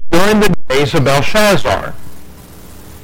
during 0.09 0.39
the 0.39 0.55
days 0.69 0.93
of 0.95 1.03
Belshazzar. 1.03 1.93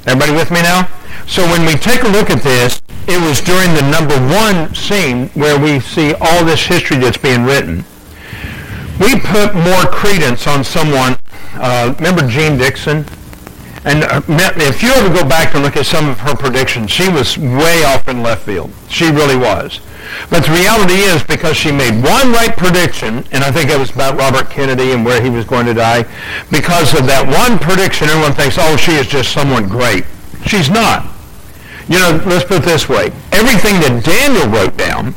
Everybody 0.08 0.32
with 0.32 0.50
me 0.52 0.62
now? 0.62 0.90
So 1.28 1.46
when 1.46 1.66
we 1.66 1.74
take 1.74 2.04
a 2.04 2.08
look 2.08 2.30
at 2.30 2.42
this, 2.42 2.82
it 3.08 3.22
was 3.22 3.40
during 3.42 3.74
the 3.76 3.88
number 3.90 4.16
one 4.34 4.74
scene 4.74 5.28
where 5.30 5.60
we 5.60 5.80
see 5.80 6.14
all 6.20 6.44
this 6.44 6.66
history 6.66 6.98
that's 6.98 7.18
being 7.18 7.44
written. 7.44 7.86
We 9.00 9.20
put 9.20 9.54
more 9.54 9.86
credence 9.92 10.48
on 10.48 10.64
someone. 10.64 11.18
Uh, 11.54 11.94
remember 11.98 12.28
Jeane 12.28 12.58
Dixon? 12.58 13.06
And 13.84 14.04
uh, 14.04 14.22
if 14.28 14.84
you 14.84 14.92
ever 14.92 15.14
go 15.14 15.28
back 15.28 15.56
and 15.56 15.64
look 15.64 15.78
at 15.78 15.86
some 15.86 16.10
of 16.10 16.20
her 16.20 16.36
predictions, 16.36 16.92
she 16.92 17.10
was 17.10 17.38
way 17.38 17.84
off 17.84 18.08
in 18.08 18.22
left 18.22 18.46
field. 18.46 18.72
She 18.90 19.10
really 19.10 19.36
was. 19.36 19.80
But 20.30 20.46
the 20.46 20.52
reality 20.52 21.02
is 21.02 21.24
because 21.24 21.58
she 21.58 21.72
made 21.72 22.04
one 22.04 22.32
right 22.32 22.56
prediction, 22.56 23.26
and 23.32 23.44
I 23.44 23.52
think 23.52 23.70
it 23.70 23.80
was 23.80 23.92
about 23.92 24.18
Robert 24.18 24.50
Kennedy 24.50 24.92
and 24.92 25.06
where 25.06 25.22
he 25.22 25.30
was 25.30 25.46
going 25.46 25.66
to 25.66 25.74
die, 25.74 26.04
because 26.50 26.94
of 26.94 27.06
that 27.08 27.26
one 27.26 27.60
prediction, 27.60 28.10
everyone 28.10 28.34
thinks, 28.34 28.58
oh, 28.60 28.78
she 28.78 28.94
is 28.94 29.08
just 29.08 29.32
someone 29.32 29.68
great. 29.68 30.06
She's 30.46 30.70
not. 30.70 31.06
You 31.88 32.00
know, 32.00 32.24
let's 32.26 32.46
put 32.46 32.64
it 32.64 32.66
this 32.66 32.88
way. 32.88 33.12
Everything 33.32 33.82
that 33.84 34.02
Daniel 34.06 34.48
wrote 34.48 34.78
down, 34.78 35.16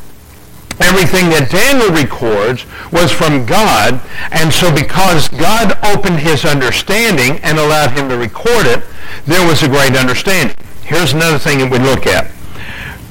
everything 0.80 1.30
that 1.30 1.46
Daniel 1.50 1.94
records 1.94 2.66
was 2.90 3.12
from 3.12 3.46
God, 3.46 4.00
and 4.32 4.52
so 4.52 4.74
because 4.74 5.28
God 5.28 5.78
opened 5.86 6.18
his 6.18 6.44
understanding 6.44 7.38
and 7.44 7.58
allowed 7.58 7.92
him 7.92 8.08
to 8.08 8.18
record 8.18 8.66
it, 8.66 8.82
there 9.26 9.46
was 9.46 9.62
a 9.62 9.68
great 9.68 9.94
understanding. 9.94 10.56
Here's 10.82 11.12
another 11.12 11.38
thing 11.38 11.58
that 11.58 11.70
we 11.70 11.78
look 11.78 12.06
at. 12.06 12.33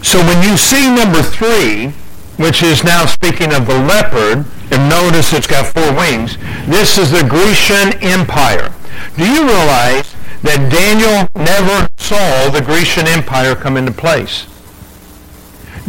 So 0.04 0.20
when 0.20 0.44
you 0.44 0.58
see 0.58 0.94
number 0.94 1.24
three, 1.24 1.88
which 2.38 2.62
is 2.62 2.84
now 2.84 3.06
speaking 3.06 3.54
of 3.54 3.66
the 3.66 3.80
leopard, 3.80 4.46
and 4.70 4.90
notice 4.90 5.32
it's 5.34 5.48
got 5.48 5.74
four 5.74 5.96
wings, 5.96 6.38
this 6.68 6.98
is 6.98 7.10
the 7.10 7.24
Grecian 7.28 7.94
Empire. 8.04 8.72
Do 9.18 9.26
you 9.26 9.48
realize 9.48 10.14
that 10.44 10.70
Daniel 10.70 11.28
never 11.34 11.88
saw 11.98 12.50
the 12.50 12.62
Grecian 12.62 13.08
Empire 13.08 13.56
come 13.56 13.78
into 13.78 13.94
place? 13.94 14.46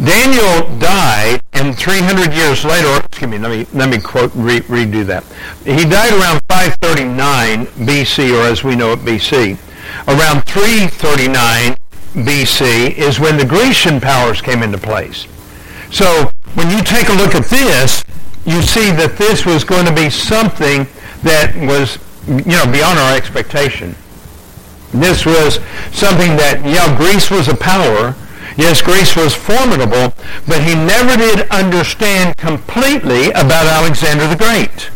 Daniel 0.03 0.77
died, 0.79 1.41
and 1.53 1.77
300 1.77 2.33
years 2.33 2.63
later, 2.65 3.05
excuse 3.05 3.29
me, 3.29 3.37
let 3.37 3.51
me, 3.51 3.67
let 3.73 3.89
me 3.89 3.99
quote, 3.99 4.31
re, 4.33 4.61
redo 4.61 5.05
that. 5.05 5.23
He 5.65 5.87
died 5.87 6.13
around 6.13 6.41
539 6.49 7.65
BC, 7.85 8.33
or 8.33 8.47
as 8.47 8.63
we 8.63 8.75
know 8.75 8.93
it, 8.93 8.99
BC. 8.99 9.57
Around 10.07 10.45
339, 10.45 11.74
BC 12.15 12.97
is 12.97 13.19
when 13.19 13.37
the 13.37 13.45
Grecian 13.45 13.99
powers 13.99 14.41
came 14.41 14.63
into 14.63 14.77
place. 14.77 15.27
So 15.91 16.31
when 16.55 16.69
you 16.71 16.81
take 16.81 17.09
a 17.09 17.13
look 17.13 17.35
at 17.35 17.45
this, 17.45 18.03
you 18.45 18.61
see 18.61 18.91
that 18.91 19.17
this 19.17 19.45
was 19.45 19.63
going 19.63 19.85
to 19.85 19.93
be 19.93 20.09
something 20.09 20.87
that 21.23 21.55
was, 21.55 21.99
you 22.27 22.55
know, 22.55 22.65
beyond 22.71 22.99
our 22.99 23.15
expectation. 23.15 23.95
This 24.93 25.25
was 25.25 25.55
something 25.91 26.37
that, 26.37 26.61
yeah, 26.63 26.95
Greece 26.95 27.29
was 27.29 27.47
a 27.47 27.55
power. 27.57 28.15
Yes, 28.55 28.81
Greece 28.81 29.15
was 29.15 29.35
formidable, 29.35 30.15
but 30.47 30.63
he 30.63 30.75
never 30.75 31.17
did 31.17 31.49
understand 31.49 32.37
completely 32.37 33.29
about 33.31 33.67
Alexander 33.67 34.27
the 34.27 34.37
Great. 34.37 34.89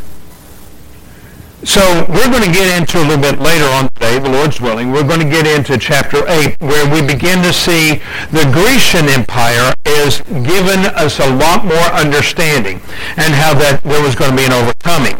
So 1.66 2.06
we're 2.08 2.32
going 2.32 2.44
to 2.44 2.52
get 2.52 2.80
into 2.80 3.00
a 3.00 3.04
little 3.04 3.22
bit 3.22 3.40
later 3.40 3.66
on 3.66 3.90
today, 3.90 4.18
the 4.18 4.30
Lord's 4.30 4.62
willing, 4.62 4.94
we're 4.94 5.04
going 5.04 5.20
to 5.20 5.30
get 5.30 5.46
into 5.46 5.78
chapter 5.78 6.26
8 6.26 6.56
where 6.62 6.90
we 6.90 7.06
begin 7.06 7.44
to 7.44 7.52
see 7.52 7.96
the 8.32 8.50
Grecian 8.54 9.10
Empire 9.10 9.74
is 9.86 10.22
given 10.22 10.86
us 10.96 11.20
a 11.20 11.36
lot 11.36 11.66
more 11.66 11.76
understanding 11.92 12.80
and 13.18 13.34
how 13.34 13.54
that 13.56 13.82
there 13.84 14.02
was 14.02 14.16
going 14.16 14.32
to 14.32 14.38
be 14.38 14.46
an 14.46 14.54
overcoming. 14.54 15.18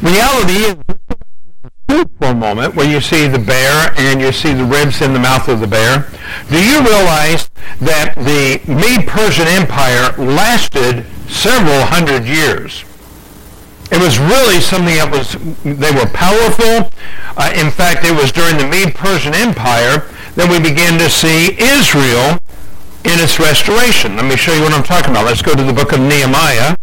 Reality 0.00 0.62
is 0.62 0.76
for 2.18 2.28
a 2.28 2.34
moment 2.34 2.76
where 2.76 2.88
you 2.88 3.00
see 3.00 3.26
the 3.26 3.40
bear 3.40 3.92
and 3.96 4.20
you 4.20 4.30
see 4.30 4.54
the 4.54 4.64
ribs 4.64 5.02
in 5.02 5.12
the 5.12 5.18
mouth 5.18 5.48
of 5.48 5.58
the 5.58 5.66
bear. 5.66 6.08
Do 6.50 6.64
you 6.64 6.84
realize 6.84 7.50
that 7.80 8.14
the 8.14 8.62
Mede-Persian 8.70 9.48
Empire 9.48 10.12
lasted 10.22 11.04
several 11.28 11.82
hundred 11.86 12.26
years? 12.26 12.84
It 13.92 14.00
was 14.00 14.18
really 14.18 14.60
something 14.60 14.96
that 14.96 15.10
was, 15.10 15.36
they 15.62 15.92
were 15.92 16.08
powerful. 16.08 16.88
Uh, 17.36 17.52
in 17.54 17.70
fact, 17.70 18.04
it 18.04 18.16
was 18.16 18.32
during 18.32 18.56
the 18.56 18.66
Mede-Persian 18.66 19.34
Empire 19.34 20.08
that 20.34 20.48
we 20.48 20.58
began 20.58 20.98
to 20.98 21.08
see 21.10 21.52
Israel 21.60 22.40
in 23.04 23.20
its 23.20 23.38
restoration. 23.38 24.16
Let 24.16 24.24
me 24.24 24.36
show 24.36 24.54
you 24.54 24.62
what 24.62 24.72
I'm 24.72 24.82
talking 24.82 25.10
about. 25.10 25.26
Let's 25.26 25.42
go 25.42 25.54
to 25.54 25.62
the 25.62 25.72
book 25.72 25.92
of 25.92 26.00
Nehemiah. 26.00 26.76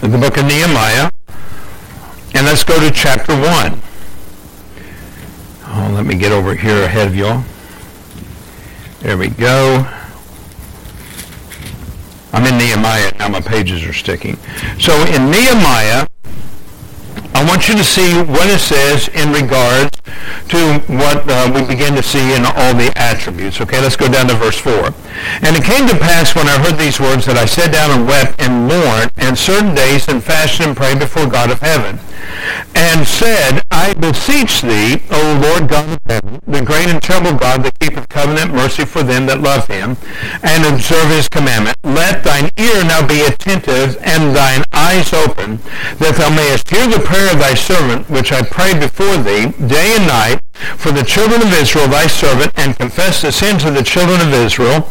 The 0.00 0.18
book 0.18 0.36
of 0.38 0.46
Nehemiah. 0.46 1.10
And 2.34 2.46
let's 2.46 2.64
go 2.64 2.80
to 2.80 2.90
chapter 2.90 3.32
1. 3.32 3.80
Oh, 5.68 5.92
let 5.92 6.06
me 6.06 6.14
get 6.14 6.32
over 6.32 6.54
here 6.54 6.84
ahead 6.84 7.08
of 7.08 7.16
y'all. 7.16 7.44
There 9.00 9.18
we 9.18 9.28
go. 9.28 9.86
I'm 12.36 12.44
in 12.44 12.58
Nehemiah 12.58 13.12
now. 13.18 13.28
My 13.28 13.40
pages 13.40 13.82
are 13.86 13.94
sticking. 13.94 14.36
So 14.78 14.92
in 15.08 15.30
Nehemiah, 15.30 16.06
I 17.32 17.44
want 17.48 17.66
you 17.66 17.74
to 17.76 17.82
see 17.82 18.12
what 18.28 18.44
it 18.52 18.60
says 18.60 19.08
in 19.08 19.32
regards 19.32 19.96
to 20.52 20.60
what 20.92 21.24
uh, 21.24 21.50
we 21.54 21.64
begin 21.64 21.94
to 21.94 22.02
see 22.02 22.36
in 22.36 22.44
all 22.44 22.74
the 22.74 22.92
attributes. 22.94 23.58
Okay, 23.62 23.80
let's 23.80 23.96
go 23.96 24.06
down 24.08 24.28
to 24.28 24.34
verse 24.34 24.58
4. 24.58 24.92
And 25.48 25.56
it 25.56 25.64
came 25.64 25.88
to 25.88 25.96
pass 25.96 26.36
when 26.36 26.46
I 26.46 26.60
heard 26.60 26.76
these 26.76 27.00
words 27.00 27.24
that 27.24 27.38
I 27.38 27.46
sat 27.46 27.72
down 27.72 27.90
and 27.90 28.06
wept 28.06 28.38
and 28.38 28.68
mourned 28.68 29.12
and 29.16 29.38
certain 29.38 29.74
days 29.74 30.06
and 30.06 30.22
fasted 30.22 30.66
and 30.66 30.76
prayed 30.76 30.98
before 30.98 31.26
God 31.26 31.50
of 31.50 31.60
heaven 31.60 31.98
and 32.76 33.06
said, 33.06 33.62
I 33.76 33.92
beseech 33.92 34.62
thee, 34.62 35.02
O 35.10 35.38
Lord 35.44 35.68
God 35.68 35.84
of 35.84 35.98
heaven, 36.08 36.40
the 36.46 36.64
great 36.64 36.88
and 36.88 37.00
terrible 37.02 37.36
God 37.36 37.62
that 37.62 37.78
keepeth 37.78 38.08
covenant 38.08 38.54
mercy 38.54 38.86
for 38.86 39.02
them 39.02 39.26
that 39.26 39.42
love 39.42 39.68
him 39.68 39.98
and 40.42 40.64
observe 40.64 41.12
his 41.12 41.28
commandment, 41.28 41.76
let 41.84 42.24
thine 42.24 42.48
ear 42.56 42.82
now 42.88 43.06
be 43.06 43.20
attentive 43.20 44.00
and 44.00 44.34
thine 44.34 44.64
eyes 44.72 45.12
open, 45.12 45.60
that 46.00 46.16
thou 46.16 46.32
mayest 46.32 46.70
hear 46.70 46.88
the 46.88 47.04
prayer 47.04 47.28
of 47.30 47.38
thy 47.38 47.52
servant, 47.52 48.08
which 48.08 48.32
I 48.32 48.40
pray 48.48 48.72
before 48.72 49.20
thee 49.20 49.52
day 49.68 49.92
and 49.92 50.08
night 50.08 50.40
for 50.80 50.90
the 50.90 51.04
children 51.04 51.44
of 51.44 51.52
Israel, 51.52 51.86
thy 51.86 52.06
servant, 52.06 52.56
and 52.56 52.80
confess 52.80 53.20
the 53.20 53.30
sins 53.30 53.62
of 53.68 53.74
the 53.74 53.84
children 53.84 54.24
of 54.24 54.32
Israel, 54.32 54.88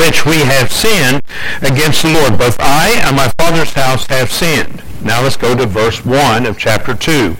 which 0.00 0.24
we 0.24 0.40
have 0.48 0.72
sinned 0.72 1.20
against 1.60 2.00
the 2.00 2.16
Lord. 2.16 2.40
Both 2.40 2.56
I 2.58 2.96
and 3.04 3.14
my 3.14 3.28
father's 3.36 3.76
house 3.76 4.06
have 4.06 4.32
sinned. 4.32 4.80
Now 5.04 5.20
let's 5.20 5.36
go 5.36 5.54
to 5.54 5.66
verse 5.66 6.06
1 6.06 6.46
of 6.46 6.56
chapter 6.56 6.96
2. 6.96 7.36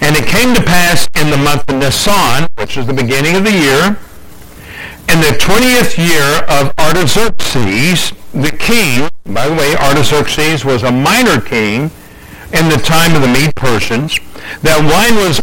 And 0.00 0.16
it 0.16 0.26
came 0.26 0.54
to 0.54 0.62
pass 0.62 1.08
in 1.14 1.30
the 1.30 1.36
month 1.36 1.68
of 1.68 1.76
Nisan, 1.76 2.48
which 2.56 2.76
is 2.76 2.86
the 2.86 2.94
beginning 2.94 3.36
of 3.36 3.44
the 3.44 3.52
year, 3.52 3.98
in 5.08 5.20
the 5.20 5.38
20th 5.38 5.96
year 5.96 6.42
of 6.48 6.74
Artaxerxes, 6.78 8.12
the 8.32 8.50
king, 8.50 9.08
by 9.24 9.48
the 9.48 9.54
way, 9.54 9.76
Artaxerxes 9.76 10.64
was 10.64 10.82
a 10.82 10.90
minor 10.90 11.40
king 11.40 11.92
in 12.52 12.68
the 12.68 12.80
time 12.82 13.14
of 13.14 13.22
the 13.22 13.28
Mede 13.28 13.54
Persians. 13.54 14.18
That 14.62 14.78
wine 14.82 15.16
was 15.16 15.38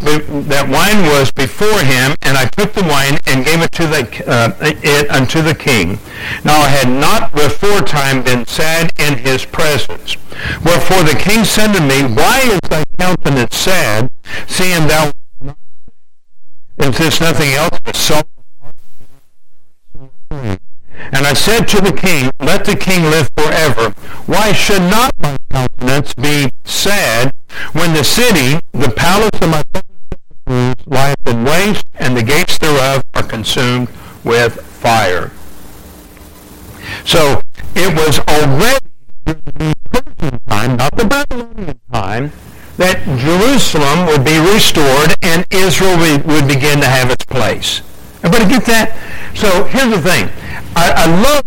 that 0.47 0.67
wine 0.67 1.03
was 1.11 1.31
before 1.31 1.79
him, 1.79 2.15
and 2.21 2.37
I 2.37 2.45
took 2.45 2.73
the 2.73 2.83
wine 2.83 3.19
and 3.27 3.43
gave 3.45 3.61
it 3.61 3.71
to 3.73 3.87
the 3.87 4.03
uh, 4.27 4.51
it 4.61 5.09
unto 5.09 5.41
the 5.41 5.55
king. 5.55 5.99
Now 6.43 6.61
I 6.61 6.69
had 6.69 6.89
not 6.89 7.33
before 7.33 7.81
time 7.81 8.23
been 8.23 8.45
sad 8.45 8.91
in 8.99 9.17
his 9.17 9.45
presence. 9.45 10.15
Wherefore 10.63 11.03
the 11.03 11.19
king 11.19 11.43
said 11.43 11.73
to 11.73 11.81
me, 11.81 12.03
Why 12.03 12.59
countenance 13.03 13.57
sad, 13.57 14.09
seeing 14.47 14.87
thou 14.87 15.11
is 16.77 16.97
this 16.97 17.19
nothing 17.19 17.51
else 17.51 17.77
but 17.83 17.95
sorrow? 17.97 18.23
And 20.31 21.27
I 21.27 21.33
said 21.33 21.67
to 21.67 21.81
the 21.81 21.91
king, 21.91 22.31
Let 22.39 22.63
the 22.63 22.77
king 22.77 23.03
live 23.03 23.29
forever. 23.35 23.89
Why 24.25 24.53
should 24.53 24.83
not 24.83 25.11
my 25.19 25.35
countenance 25.51 26.13
be 26.13 26.49
sad 26.63 27.33
when 27.73 27.93
the 27.93 28.05
city, 28.05 28.61
the 28.71 28.93
palace 28.95 29.37
of 29.41 29.49
my 29.49 29.63
father's 29.73 30.75
lieth 30.85 31.27
in 31.27 31.43
waste, 31.43 31.85
and 31.95 32.15
the 32.15 32.23
gates 32.23 32.57
thereof 32.57 33.03
are 33.15 33.23
consumed 33.23 33.89
with 34.23 34.61
fire? 34.61 35.31
So 37.03 37.41
it 37.75 37.93
was 37.95 38.19
already 38.19 38.87
the 39.25 39.73
Persian 39.91 40.39
time, 40.47 40.77
not 40.77 40.95
the 40.95 41.05
Babylonian 41.05 41.79
time, 41.91 42.31
that 42.77 43.03
Jerusalem 43.19 44.07
would 44.07 44.25
be 44.25 44.37
restored 44.53 45.15
and 45.21 45.45
Israel 45.51 45.97
would 46.25 46.47
begin 46.47 46.79
to 46.81 46.87
have 46.87 47.11
its 47.11 47.25
place. 47.25 47.81
Everybody 48.23 48.49
get 48.49 48.65
that? 48.65 48.97
So 49.35 49.65
here's 49.65 49.91
the 49.91 50.01
thing. 50.01 50.29
I, 50.75 50.93
I 50.95 51.21
love 51.21 51.43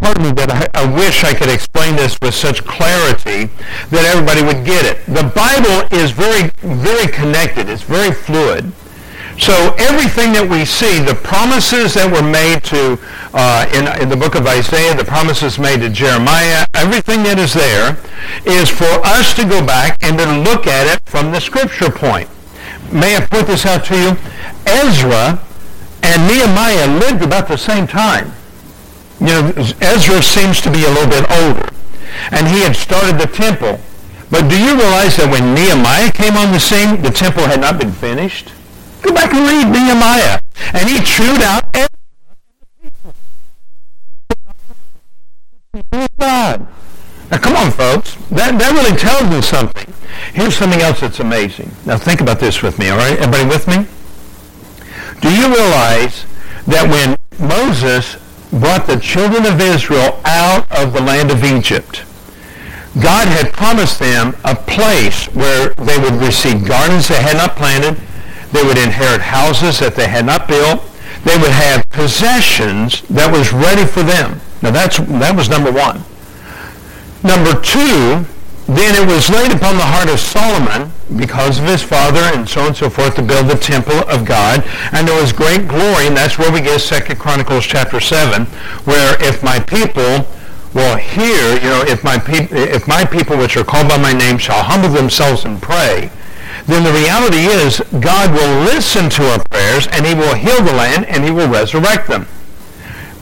part 0.00 0.18
of 0.18 0.22
me 0.22 0.32
that 0.32 0.50
I, 0.50 0.82
I, 0.82 0.94
wish 0.94 1.24
I 1.24 1.34
could 1.34 1.48
explain 1.48 1.96
this 1.96 2.20
with 2.20 2.34
such 2.34 2.64
clarity 2.64 3.50
that 3.90 4.04
everybody 4.04 4.42
would 4.42 4.64
get 4.64 4.84
it. 4.86 5.04
The 5.06 5.26
Bible 5.34 5.88
is 5.96 6.12
very, 6.12 6.50
very 6.62 7.10
connected. 7.10 7.68
It's 7.68 7.82
very 7.82 8.12
fluid. 8.12 8.72
So 9.38 9.74
everything 9.78 10.32
that 10.32 10.46
we 10.46 10.64
see, 10.64 11.02
the 11.02 11.14
promises 11.14 11.94
that 11.94 12.06
were 12.06 12.22
made 12.22 12.62
to, 12.70 12.94
uh, 13.34 13.66
in, 13.74 13.90
in 14.00 14.08
the 14.08 14.16
book 14.16 14.36
of 14.36 14.46
Isaiah, 14.46 14.94
the 14.94 15.04
promises 15.04 15.58
made 15.58 15.80
to 15.80 15.90
Jeremiah, 15.90 16.66
everything 16.74 17.26
that 17.26 17.38
is 17.38 17.52
there 17.52 17.98
is 18.46 18.70
for 18.70 18.88
us 19.02 19.34
to 19.34 19.42
go 19.42 19.58
back 19.58 19.98
and 20.06 20.16
to 20.18 20.26
look 20.38 20.66
at 20.66 20.86
it 20.86 21.02
from 21.04 21.32
the 21.32 21.40
scripture 21.40 21.90
point. 21.90 22.30
May 22.92 23.16
I 23.16 23.26
point 23.26 23.48
this 23.48 23.66
out 23.66 23.84
to 23.86 23.96
you? 23.98 24.10
Ezra 24.70 25.42
and 26.06 26.18
Nehemiah 26.30 26.86
lived 27.00 27.22
about 27.22 27.48
the 27.48 27.58
same 27.58 27.86
time. 27.86 28.30
You 29.18 29.26
know, 29.26 29.52
Ezra 29.82 30.22
seems 30.22 30.60
to 30.62 30.70
be 30.70 30.84
a 30.84 30.90
little 30.94 31.10
bit 31.10 31.26
older, 31.42 31.68
and 32.30 32.46
he 32.46 32.62
had 32.62 32.76
started 32.76 33.18
the 33.18 33.26
temple. 33.26 33.80
But 34.30 34.48
do 34.48 34.58
you 34.58 34.78
realize 34.78 35.16
that 35.18 35.26
when 35.30 35.54
Nehemiah 35.54 36.12
came 36.12 36.36
on 36.36 36.52
the 36.52 36.60
scene, 36.60 37.02
the 37.02 37.10
temple 37.10 37.44
had 37.44 37.60
not 37.60 37.78
been 37.78 37.92
finished? 37.92 38.52
Go 39.04 39.12
back 39.12 39.32
and 39.34 39.44
read 39.46 39.70
Nehemiah. 39.70 40.40
And 40.72 40.88
he 40.88 40.98
chewed 41.04 41.42
out 41.42 41.70
God. 46.18 46.66
Now 47.30 47.38
come 47.38 47.56
on, 47.56 47.70
folks. 47.70 48.14
That, 48.30 48.58
that 48.58 48.72
really 48.72 48.96
tells 48.96 49.28
me 49.28 49.42
something. 49.42 49.92
Here's 50.32 50.56
something 50.56 50.80
else 50.80 51.00
that's 51.00 51.20
amazing. 51.20 51.70
Now 51.84 51.98
think 51.98 52.20
about 52.20 52.40
this 52.40 52.62
with 52.62 52.78
me, 52.78 52.88
all 52.88 52.96
right? 52.96 53.18
Everybody 53.18 53.44
with 53.44 53.68
me? 53.68 53.86
Do 55.20 55.34
you 55.34 55.48
realize 55.48 56.24
that 56.66 56.88
when 56.88 57.16
Moses 57.38 58.16
brought 58.50 58.86
the 58.86 58.98
children 59.00 59.44
of 59.46 59.60
Israel 59.60 60.20
out 60.24 60.70
of 60.70 60.92
the 60.92 61.00
land 61.00 61.30
of 61.30 61.44
Egypt, 61.44 62.04
God 63.02 63.26
had 63.26 63.52
promised 63.52 63.98
them 63.98 64.36
a 64.44 64.54
place 64.54 65.26
where 65.34 65.70
they 65.74 65.98
would 65.98 66.14
receive 66.14 66.66
gardens 66.66 67.08
they 67.08 67.20
had 67.20 67.36
not 67.36 67.56
planted, 67.56 68.00
they 68.54 68.62
would 68.62 68.78
inherit 68.78 69.20
houses 69.20 69.80
that 69.80 69.96
they 69.96 70.06
had 70.06 70.24
not 70.24 70.46
built, 70.46 70.80
they 71.26 71.36
would 71.36 71.50
have 71.50 71.82
possessions 71.90 73.02
that 73.10 73.26
was 73.26 73.52
ready 73.52 73.84
for 73.84 74.06
them. 74.06 74.40
Now 74.62 74.70
that's 74.70 74.98
that 74.98 75.34
was 75.34 75.50
number 75.50 75.72
one. 75.72 76.06
Number 77.26 77.58
two, 77.60 78.22
then 78.70 78.94
it 78.94 79.04
was 79.10 79.28
laid 79.28 79.50
upon 79.50 79.76
the 79.76 79.84
heart 79.84 80.08
of 80.08 80.20
Solomon, 80.20 80.94
because 81.16 81.58
of 81.58 81.66
his 81.66 81.82
father 81.82 82.20
and 82.32 82.48
so 82.48 82.60
on 82.62 82.66
and 82.68 82.76
so 82.76 82.88
forth, 82.88 83.14
to 83.16 83.22
build 83.22 83.48
the 83.48 83.58
temple 83.58 83.98
of 84.08 84.24
God. 84.24 84.64
And 84.92 85.06
there 85.06 85.20
was 85.20 85.32
great 85.32 85.68
glory, 85.68 86.06
and 86.06 86.16
that's 86.16 86.38
where 86.38 86.50
we 86.50 86.60
get 86.60 86.80
Second 86.80 87.18
Chronicles 87.18 87.64
chapter 87.64 88.00
7, 88.00 88.46
where 88.86 89.16
if 89.20 89.42
my 89.42 89.58
people 89.60 90.26
will 90.72 90.96
hear, 90.96 91.54
you 91.54 91.70
know, 91.70 91.84
if 91.86 92.02
my, 92.02 92.22
if 92.28 92.88
my 92.88 93.04
people 93.04 93.36
which 93.36 93.56
are 93.56 93.64
called 93.64 93.88
by 93.88 93.98
my 93.98 94.12
name 94.12 94.38
shall 94.38 94.62
humble 94.62 94.88
themselves 94.88 95.44
and 95.44 95.60
pray, 95.60 96.10
then 96.66 96.82
the 96.82 96.92
reality 96.92 97.44
is 97.44 97.80
God 98.00 98.32
will 98.32 98.64
listen 98.64 99.10
to 99.10 99.22
our 99.30 99.44
prayers, 99.50 99.86
and 99.88 100.06
he 100.06 100.14
will 100.14 100.34
heal 100.34 100.62
the 100.62 100.72
land, 100.72 101.06
and 101.06 101.24
he 101.24 101.30
will 101.30 101.48
resurrect 101.48 102.08
them. 102.08 102.26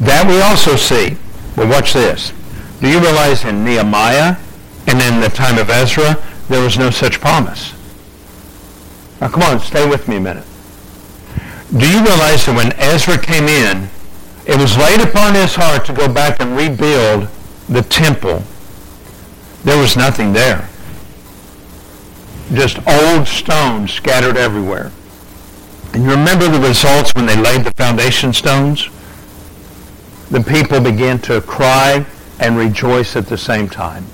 That 0.00 0.26
we 0.28 0.40
also 0.40 0.76
see. 0.76 1.16
But 1.56 1.68
watch 1.68 1.92
this. 1.92 2.32
Do 2.80 2.88
you 2.88 3.00
realize 3.00 3.44
in 3.44 3.64
Nehemiah, 3.64 4.36
and 4.86 5.00
in 5.00 5.20
the 5.20 5.28
time 5.28 5.58
of 5.58 5.70
Ezra, 5.70 6.16
there 6.48 6.62
was 6.62 6.78
no 6.78 6.90
such 6.90 7.20
promise. 7.20 7.72
Now 9.20 9.28
come 9.28 9.42
on, 9.42 9.60
stay 9.60 9.88
with 9.88 10.08
me 10.08 10.16
a 10.16 10.20
minute. 10.20 10.44
Do 11.76 11.88
you 11.88 12.02
realize 12.04 12.46
that 12.46 12.54
when 12.56 12.72
Ezra 12.74 13.18
came 13.18 13.44
in, 13.44 13.88
it 14.46 14.58
was 14.58 14.76
laid 14.76 15.00
upon 15.00 15.34
his 15.34 15.54
heart 15.54 15.84
to 15.86 15.92
go 15.92 16.12
back 16.12 16.40
and 16.40 16.56
rebuild 16.56 17.28
the 17.68 17.82
temple. 17.82 18.42
There 19.64 19.78
was 19.80 19.96
nothing 19.96 20.32
there. 20.32 20.68
Just 22.52 22.78
old 22.86 23.26
stones 23.26 23.92
scattered 23.92 24.36
everywhere. 24.36 24.92
And 25.94 26.04
you 26.04 26.10
remember 26.10 26.48
the 26.48 26.60
results 26.60 27.14
when 27.14 27.26
they 27.26 27.36
laid 27.36 27.64
the 27.64 27.72
foundation 27.72 28.32
stones? 28.32 28.88
The 30.30 30.42
people 30.42 30.80
began 30.80 31.18
to 31.20 31.40
cry 31.40 32.06
and 32.40 32.56
rejoice 32.56 33.16
at 33.16 33.26
the 33.26 33.38
same 33.38 33.68
time. 33.68 34.04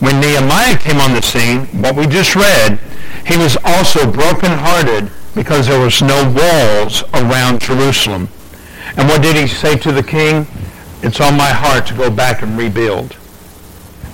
When 0.00 0.20
Nehemiah 0.20 0.76
came 0.78 1.00
on 1.00 1.14
the 1.14 1.22
scene, 1.22 1.66
what 1.80 1.94
we 1.94 2.06
just 2.06 2.34
read, 2.34 2.78
he 3.26 3.36
was 3.36 3.56
also 3.64 4.10
brokenhearted 4.10 5.10
because 5.34 5.68
there 5.68 5.80
was 5.80 6.02
no 6.02 6.24
walls 6.36 7.04
around 7.14 7.60
Jerusalem. 7.60 8.28
And 8.96 9.08
what 9.08 9.22
did 9.22 9.36
he 9.36 9.46
say 9.46 9.76
to 9.76 9.92
the 9.92 10.02
king? 10.02 10.46
It's 11.02 11.20
on 11.20 11.36
my 11.36 11.48
heart 11.48 11.86
to 11.86 11.94
go 11.94 12.10
back 12.10 12.42
and 12.42 12.58
rebuild. 12.58 13.16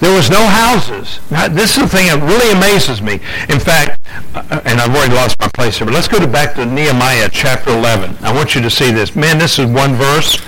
There 0.01 0.15
was 0.15 0.31
no 0.31 0.47
houses. 0.47 1.19
This 1.51 1.77
is 1.77 1.83
the 1.83 1.89
thing 1.89 2.07
that 2.07 2.23
really 2.23 2.53
amazes 2.57 3.03
me. 3.03 3.15
In 3.53 3.59
fact, 3.59 4.01
uh, 4.35 4.61
and 4.65 4.81
I've 4.81 4.95
already 4.95 5.15
lost 5.15 5.39
my 5.41 5.49
place 5.49 5.79
here, 5.79 5.87
but 5.87 5.95
let's 5.95 6.07
go 6.07 6.21
to 6.21 6.27
back 6.27 6.55
to 6.55 6.65
Nehemiah 6.65 7.29
chapter 7.33 7.71
11. 7.71 8.17
I 8.21 8.33
want 8.33 8.55
you 8.55 8.61
to 8.61 8.71
see 8.71 8.93
this. 8.93 9.17
Man, 9.17 9.39
this 9.39 9.59
is 9.59 9.67
one 9.67 9.95
verse 9.95 10.39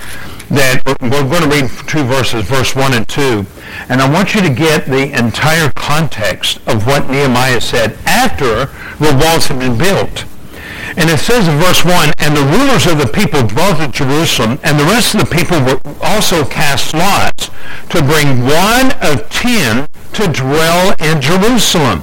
that 0.50 0.82
we're 1.00 1.28
going 1.28 1.42
to 1.42 1.48
read 1.48 1.70
two 1.88 2.04
verses, 2.04 2.44
verse 2.44 2.74
1 2.74 2.94
and 2.94 3.08
2. 3.08 3.44
And 3.88 4.00
I 4.00 4.10
want 4.10 4.34
you 4.34 4.40
to 4.40 4.50
get 4.50 4.86
the 4.86 5.16
entire 5.18 5.70
context 5.72 6.58
of 6.68 6.86
what 6.86 7.08
Nehemiah 7.08 7.60
said 7.60 7.98
after 8.06 8.66
the 9.02 9.18
walls 9.22 9.46
had 9.46 9.58
been 9.58 9.78
built. 9.78 10.24
And 10.96 11.08
it 11.08 11.18
says 11.18 11.46
in 11.46 11.56
verse 11.58 11.84
1, 11.84 12.12
And 12.18 12.36
the 12.36 12.44
rulers 12.58 12.86
of 12.86 12.98
the 12.98 13.06
people 13.06 13.46
dwelt 13.46 13.80
at 13.80 13.92
Jerusalem, 13.92 14.58
and 14.62 14.78
the 14.78 14.84
rest 14.84 15.14
of 15.14 15.20
the 15.20 15.34
people 15.34 15.60
were 15.60 15.80
also 16.02 16.44
cast 16.44 16.94
lots 16.94 17.50
to 17.90 18.02
bring 18.02 18.42
one 18.42 18.92
of 19.00 19.28
ten 19.30 19.88
to 20.14 20.26
dwell 20.28 20.94
in 20.98 21.20
Jerusalem. 21.20 22.02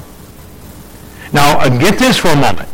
Now, 1.34 1.60
uh, 1.60 1.70
get 1.70 2.00
this 2.00 2.18
for 2.18 2.30
a 2.30 2.36
moment. 2.36 2.70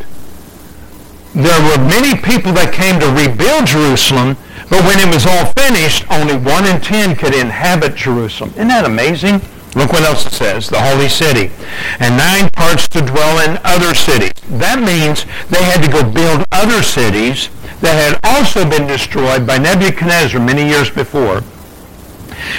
There 1.34 1.62
were 1.62 1.84
many 1.84 2.20
people 2.22 2.54
that 2.54 2.72
came 2.74 3.00
to 3.00 3.10
rebuild 3.10 3.66
Jerusalem, 3.66 4.38
but 4.70 4.84
when 4.86 5.00
it 5.00 5.12
was 5.14 5.26
all 5.26 5.52
finished, 5.58 6.06
only 6.12 6.38
one 6.38 6.66
in 6.66 6.80
ten 6.80 7.16
could 7.16 7.34
inhabit 7.34 7.96
Jerusalem. 7.96 8.52
Isn't 8.52 8.68
that 8.68 8.86
amazing? 8.86 9.42
Look 9.76 9.92
what 9.92 10.04
else 10.04 10.26
it 10.26 10.34
says, 10.34 10.70
the 10.70 10.80
holy 10.80 11.10
city. 11.10 11.52
And 12.00 12.18
nine 12.18 12.50
parts 12.52 12.88
to 12.90 13.02
dwell 13.02 13.40
in 13.50 13.60
other 13.64 13.96
cities. 13.96 14.34
That 14.50 14.80
means 14.80 15.26
they 15.50 15.64
had 15.64 15.82
to 15.84 15.92
go 15.92 16.04
build 16.04 16.46
other 16.52 16.84
cities 16.84 17.50
that 17.82 17.98
had 17.98 18.20
also 18.24 18.70
been 18.70 18.88
destroyed 18.88 19.48
by 19.48 19.58
Nebuchadnezzar 19.58 20.40
many 20.40 20.68
years 20.68 20.90
before. 20.90 21.44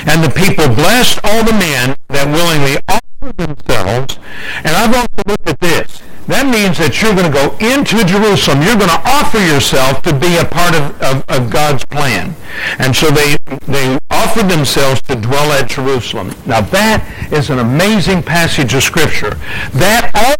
And 0.06 0.24
the 0.24 0.32
people 0.34 0.68
blessed 0.74 1.20
all 1.24 1.44
the 1.44 1.52
men 1.52 1.96
that 2.08 2.26
willingly 2.26 2.80
offered 2.88 3.36
themselves. 3.36 4.18
And 4.58 4.68
I've 4.68 4.94
also 4.94 5.22
looked 5.26 5.48
at 5.48 5.60
this. 5.60 6.03
That 6.26 6.46
means 6.48 6.78
that 6.78 7.02
you're 7.02 7.12
going 7.12 7.30
to 7.30 7.36
go 7.36 7.52
into 7.60 8.04
Jerusalem. 8.04 8.62
You're 8.62 8.80
going 8.80 8.90
to 8.90 9.02
offer 9.04 9.38
yourself 9.38 10.00
to 10.02 10.12
be 10.12 10.36
a 10.38 10.44
part 10.44 10.74
of, 10.74 11.00
of, 11.02 11.24
of, 11.28 11.50
God's 11.50 11.84
plan. 11.84 12.34
And 12.78 12.96
so 12.96 13.10
they, 13.10 13.36
they 13.66 13.98
offered 14.10 14.48
themselves 14.48 15.02
to 15.02 15.16
dwell 15.16 15.52
at 15.52 15.68
Jerusalem. 15.68 16.32
Now 16.46 16.62
that 16.62 17.04
is 17.32 17.50
an 17.50 17.58
amazing 17.58 18.22
passage 18.22 18.72
of 18.74 18.82
Scripture. 18.82 19.34
That 19.74 20.10
all 20.14 20.34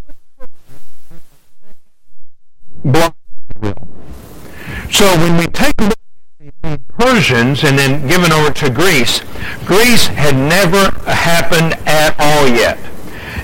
So 4.90 5.07
when 5.16 5.37
we 5.37 5.47
take 5.47 5.75
a 5.79 5.85
look 5.85 6.81
Persians 6.99 7.64
and 7.64 7.79
then 7.79 8.07
given 8.07 8.33
over 8.33 8.51
to 8.51 8.70
Greece, 8.70 9.20
Greece 9.64 10.07
had 10.07 10.35
never 10.35 10.90
happened 11.11 11.75
at 11.87 12.14
all 12.18 12.49
yet. 12.49 12.79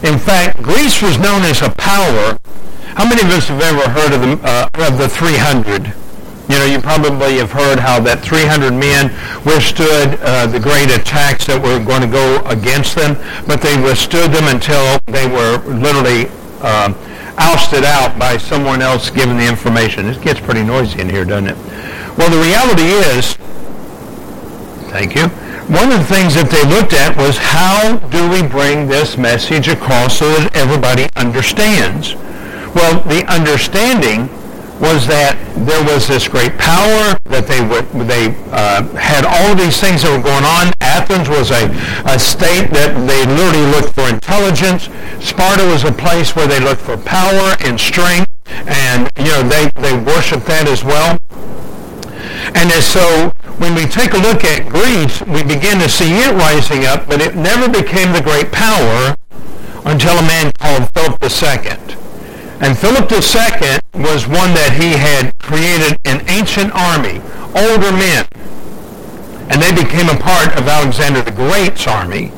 In 0.03 0.19
fact, 0.19 0.63
Greece 0.63 1.03
was 1.03 1.19
known 1.19 1.43
as 1.43 1.61
a 1.61 1.71
power. 1.71 2.39
How 2.97 3.09
many 3.09 3.21
of 3.21 3.29
us 3.29 3.49
have 3.49 3.61
ever 3.61 3.89
heard 3.91 4.13
of 4.13 4.21
the, 4.23 4.49
uh, 4.49 4.89
of 4.89 4.97
the 4.97 5.09
300? 5.09 5.93
You 6.49 6.59
know, 6.59 6.65
you 6.65 6.81
probably 6.81 7.37
have 7.37 7.53
heard 7.53 7.79
how 7.79 8.01
that 8.01 8.21
300 8.21 8.73
men 8.73 9.13
withstood 9.45 10.19
uh, 10.23 10.47
the 10.47 10.59
great 10.59 10.91
attacks 10.91 11.47
that 11.47 11.61
were 11.61 11.79
going 11.79 12.01
to 12.01 12.09
go 12.09 12.43
against 12.47 12.97
them, 12.97 13.15
but 13.47 13.61
they 13.61 13.77
withstood 13.81 14.33
them 14.33 14.49
until 14.49 14.99
they 15.07 15.29
were 15.29 15.63
literally 15.69 16.27
uh, 16.65 16.91
ousted 17.37 17.85
out 17.85 18.19
by 18.19 18.37
someone 18.37 18.83
else 18.83 19.11
giving 19.11 19.37
the 19.37 19.47
information. 19.47 20.07
It 20.07 20.21
gets 20.23 20.41
pretty 20.41 20.65
noisy 20.65 21.01
in 21.01 21.09
here, 21.09 21.25
doesn't 21.25 21.51
it? 21.55 21.57
Well, 22.17 22.31
the 22.33 22.41
reality 22.43 22.89
is, 22.89 23.37
thank 24.91 25.15
you, 25.15 25.29
one 25.71 25.93
of 25.93 26.03
the 26.03 26.11
things 26.11 26.35
that 26.35 26.51
they 26.51 26.67
looked 26.67 26.93
at 26.93 27.17
was 27.17 27.39
how 27.39 27.99
do 28.11 28.27
we 28.27 28.43
bring 28.43 28.89
this 28.89 29.17
message 29.17 29.69
across 29.69 30.19
so 30.19 30.27
that 30.35 30.51
everybody 30.57 31.07
understands? 31.15 32.19
Well, 32.75 32.99
the 33.07 33.23
understanding 33.31 34.27
was 34.83 35.07
that 35.07 35.39
there 35.63 35.79
was 35.87 36.09
this 36.09 36.27
great 36.27 36.59
power, 36.59 37.15
that 37.31 37.47
they 37.47 37.63
they 38.03 38.35
uh, 38.51 38.83
had 38.99 39.23
all 39.23 39.55
these 39.55 39.79
things 39.79 40.03
that 40.03 40.11
were 40.11 40.25
going 40.25 40.43
on. 40.43 40.75
Athens 40.81 41.29
was 41.29 41.55
a, 41.55 41.71
a 42.11 42.19
state 42.19 42.75
that 42.75 42.97
they 43.07 43.23
literally 43.31 43.71
looked 43.71 43.95
for 43.95 44.11
intelligence. 44.11 44.91
Sparta 45.23 45.63
was 45.71 45.85
a 45.85 45.93
place 45.93 46.35
where 46.35 46.49
they 46.49 46.59
looked 46.59 46.83
for 46.83 46.97
power 46.97 47.55
and 47.63 47.79
strength, 47.79 48.27
and 48.67 49.07
you 49.23 49.31
know 49.31 49.47
they, 49.47 49.71
they 49.79 49.95
worshiped 50.03 50.47
that 50.51 50.67
as 50.67 50.83
well. 50.83 51.15
And 52.57 52.71
so 52.83 53.31
when 53.61 53.75
we 53.75 53.85
take 53.85 54.15
a 54.15 54.19
look 54.19 54.43
at 54.43 54.67
Greece, 54.73 55.21
we 55.29 55.43
begin 55.45 55.79
to 55.81 55.89
see 55.89 56.17
it 56.17 56.33
rising 56.33 56.87
up, 56.87 57.07
but 57.07 57.21
it 57.21 57.37
never 57.37 57.69
became 57.69 58.11
the 58.15 58.23
great 58.23 58.51
power 58.51 59.15
until 59.85 60.17
a 60.17 60.23
man 60.23 60.51
called 60.57 60.89
Philip 60.97 61.21
II. 61.21 61.77
And 62.65 62.73
Philip 62.73 63.13
II 63.13 64.01
was 64.01 64.27
one 64.27 64.57
that 64.57 64.73
he 64.81 64.97
had 64.97 65.37
created 65.39 66.01
an 66.09 66.25
ancient 66.33 66.73
army, 66.73 67.21
older 67.53 67.93
men. 67.93 68.25
And 69.53 69.61
they 69.61 69.77
became 69.77 70.09
a 70.09 70.17
part 70.17 70.57
of 70.57 70.67
Alexander 70.67 71.21
the 71.21 71.31
Great's 71.31 71.87
army. 71.87 72.33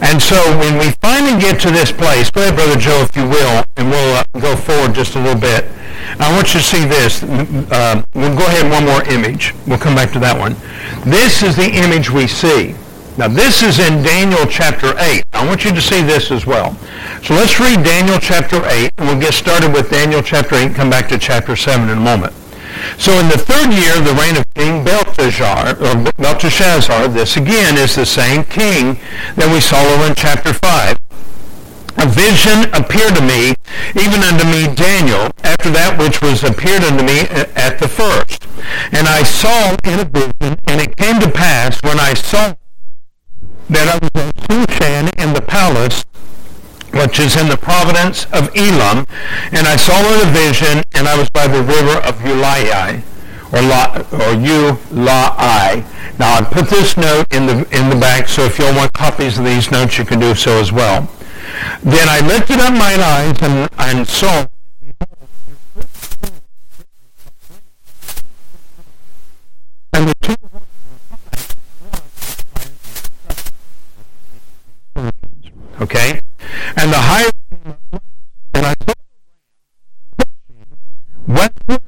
And 0.00 0.20
so 0.20 0.36
when 0.58 0.78
we 0.78 0.90
finally 1.02 1.40
get 1.40 1.60
to 1.62 1.70
this 1.70 1.92
place, 1.92 2.30
go 2.30 2.42
ahead, 2.42 2.56
Brother 2.56 2.78
Joe, 2.78 3.02
if 3.02 3.16
you 3.16 3.28
will, 3.28 3.64
and 3.76 3.90
we'll 3.90 4.16
uh, 4.16 4.24
go 4.40 4.56
forward 4.56 4.94
just 4.94 5.14
a 5.14 5.20
little 5.20 5.40
bit. 5.40 5.70
I 6.18 6.30
want 6.34 6.52
you 6.54 6.60
to 6.60 6.66
see 6.66 6.84
this. 6.84 7.22
Uh, 7.22 8.02
we'll 8.14 8.36
go 8.36 8.46
ahead 8.46 8.70
one 8.70 8.84
more 8.84 9.02
image. 9.04 9.54
We'll 9.66 9.78
come 9.78 9.94
back 9.94 10.12
to 10.12 10.18
that 10.20 10.38
one. 10.38 10.54
This 11.08 11.42
is 11.42 11.56
the 11.56 11.70
image 11.70 12.10
we 12.10 12.26
see. 12.26 12.74
Now 13.16 13.28
this 13.28 13.62
is 13.62 13.78
in 13.78 14.02
Daniel 14.02 14.44
chapter 14.46 14.94
8. 14.98 15.24
I 15.32 15.46
want 15.46 15.64
you 15.64 15.70
to 15.72 15.80
see 15.80 16.02
this 16.02 16.32
as 16.32 16.46
well. 16.46 16.74
So 17.22 17.34
let's 17.34 17.60
read 17.60 17.84
Daniel 17.84 18.18
chapter 18.18 18.64
8, 18.66 18.90
and 18.98 19.08
we'll 19.08 19.20
get 19.20 19.34
started 19.34 19.72
with 19.72 19.88
Daniel 19.90 20.20
chapter 20.20 20.56
8 20.56 20.66
and 20.66 20.74
come 20.74 20.90
back 20.90 21.08
to 21.10 21.18
chapter 21.18 21.54
7 21.54 21.88
in 21.88 21.98
a 21.98 22.00
moment. 22.00 22.34
So 22.98 23.12
in 23.12 23.28
the 23.28 23.38
third 23.38 23.72
year 23.72 23.96
of 23.96 24.04
the 24.04 24.14
reign 24.14 24.36
of 24.36 24.44
King 24.54 24.84
Belteshazzar, 25.44 25.76
or 25.84 26.12
Belteshazzar, 26.16 27.08
this 27.08 27.36
again 27.36 27.76
is 27.76 27.94
the 27.94 28.06
same 28.06 28.44
king 28.44 28.96
that 29.36 29.52
we 29.52 29.60
saw 29.60 29.76
over 29.92 30.08
in 30.08 30.14
chapter 30.14 30.54
5. 30.54 30.96
A 31.98 32.06
vision 32.08 32.72
appeared 32.72 33.14
to 33.14 33.22
me, 33.22 33.52
even 33.92 34.24
unto 34.24 34.44
me 34.48 34.72
Daniel, 34.74 35.28
after 35.44 35.68
that 35.70 36.00
which 36.00 36.22
was 36.22 36.42
appeared 36.42 36.82
unto 36.82 37.04
me 37.04 37.28
at 37.54 37.78
the 37.78 37.88
first. 37.88 38.48
And 38.92 39.06
I 39.06 39.22
saw 39.22 39.76
in 39.84 40.00
a 40.00 40.08
vision, 40.08 40.56
and 40.64 40.80
it 40.80 40.96
came 40.96 41.20
to 41.20 41.30
pass 41.30 41.78
when 41.82 42.00
I 42.00 42.14
saw 42.14 42.54
that 43.68 43.88
I 43.88 44.00
was 44.00 44.10
at 44.16 44.34
Shushan 44.48 45.12
in 45.20 45.34
the 45.34 45.42
palace, 45.42 46.04
which 46.92 47.20
is 47.20 47.36
in 47.36 47.48
the 47.48 47.58
province 47.58 48.24
of 48.32 48.48
Elam, 48.56 49.04
and 49.52 49.68
I 49.68 49.76
saw 49.76 50.00
in 50.00 50.26
a 50.26 50.32
vision, 50.32 50.82
and 50.94 51.06
I 51.06 51.18
was 51.18 51.28
by 51.28 51.46
the 51.46 51.62
river 51.62 52.00
of 52.00 52.16
Ulai, 52.24 53.04
or 53.52 53.62
La, 53.62 53.96
or 54.12 54.34
Ulai. 54.36 55.84
Now 56.18 56.34
I 56.34 56.42
put 56.42 56.68
this 56.68 56.96
note 56.96 57.26
in 57.32 57.46
the 57.46 57.54
in 57.76 57.90
the 57.90 57.96
back, 57.96 58.28
so 58.28 58.42
if 58.42 58.58
you 58.58 58.64
want 58.66 58.92
copies 58.92 59.38
of 59.38 59.44
these 59.44 59.70
notes, 59.70 59.98
you 59.98 60.04
can 60.04 60.20
do 60.20 60.34
so 60.34 60.58
as 60.58 60.72
well. 60.72 61.08
Then 61.82 62.08
I 62.08 62.20
lifted 62.26 62.58
up 62.60 62.72
mine 62.72 63.00
eyes 63.00 63.42
and, 63.42 63.68
and 63.78 64.08
saw 64.08 64.46
and 69.92 70.08
the 70.08 70.14
two 70.22 70.34
Okay? 75.80 76.20
And 76.76 76.92
the 76.92 76.98
higher 76.98 77.30
and 78.54 78.66
I 78.66 78.74
saw 78.86 78.94
westward 81.26 81.80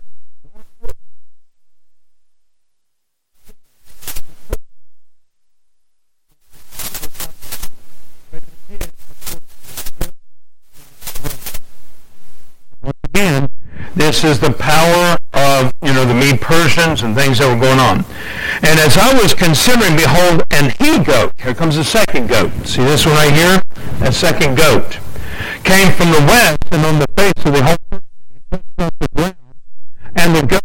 Once 12.82 12.98
again, 13.04 13.50
this 13.96 14.05
is 14.24 14.38
the 14.38 14.52
power 14.52 15.16
of, 15.32 15.72
you 15.82 15.92
know, 15.92 16.04
the 16.04 16.14
Mede 16.14 16.40
Persians 16.40 17.02
and 17.02 17.14
things 17.14 17.38
that 17.38 17.48
were 17.48 17.60
going 17.60 17.78
on. 17.78 18.04
And 18.62 18.78
as 18.80 18.96
I 18.96 19.12
was 19.20 19.34
considering, 19.34 19.96
behold, 19.96 20.42
an 20.50 20.72
he-goat, 20.78 21.32
here 21.38 21.54
comes 21.54 21.76
the 21.76 21.84
second 21.84 22.28
goat. 22.28 22.50
See 22.66 22.84
this 22.84 23.04
one 23.04 23.14
right 23.14 23.32
here? 23.32 23.62
That 24.00 24.14
second 24.14 24.56
goat 24.56 24.98
came 25.64 25.92
from 25.92 26.10
the 26.12 26.20
west 26.26 26.58
and 26.70 26.84
on 26.86 26.98
the 26.98 27.06
face 27.16 27.44
of 27.44 27.52
the 27.52 27.62
whole 27.62 27.76
earth, 29.18 29.36
and 30.14 30.34
the 30.34 30.46
goat 30.46 30.62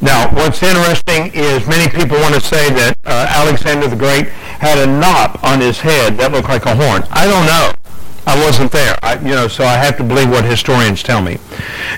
Now, 0.00 0.32
what's 0.32 0.62
interesting 0.62 1.32
is 1.34 1.66
many 1.66 1.90
people 1.90 2.18
want 2.20 2.34
to 2.34 2.40
say 2.40 2.70
that 2.70 2.96
uh, 3.04 3.26
Alexander 3.30 3.88
the 3.88 3.96
Great 3.96 4.28
had 4.28 4.78
a 4.78 4.86
knot 4.86 5.42
on 5.42 5.60
his 5.60 5.80
head 5.80 6.16
that 6.18 6.30
looked 6.30 6.48
like 6.48 6.66
a 6.66 6.74
horn. 6.76 7.02
I 7.10 7.26
don't 7.26 7.46
know. 7.46 7.72
I 8.28 8.38
wasn't 8.44 8.72
there. 8.72 8.98
I, 9.02 9.18
you 9.20 9.34
know, 9.34 9.48
so 9.48 9.64
I 9.64 9.78
have 9.78 9.96
to 9.96 10.04
believe 10.04 10.28
what 10.28 10.44
historians 10.44 11.02
tell 11.02 11.22
me. 11.22 11.38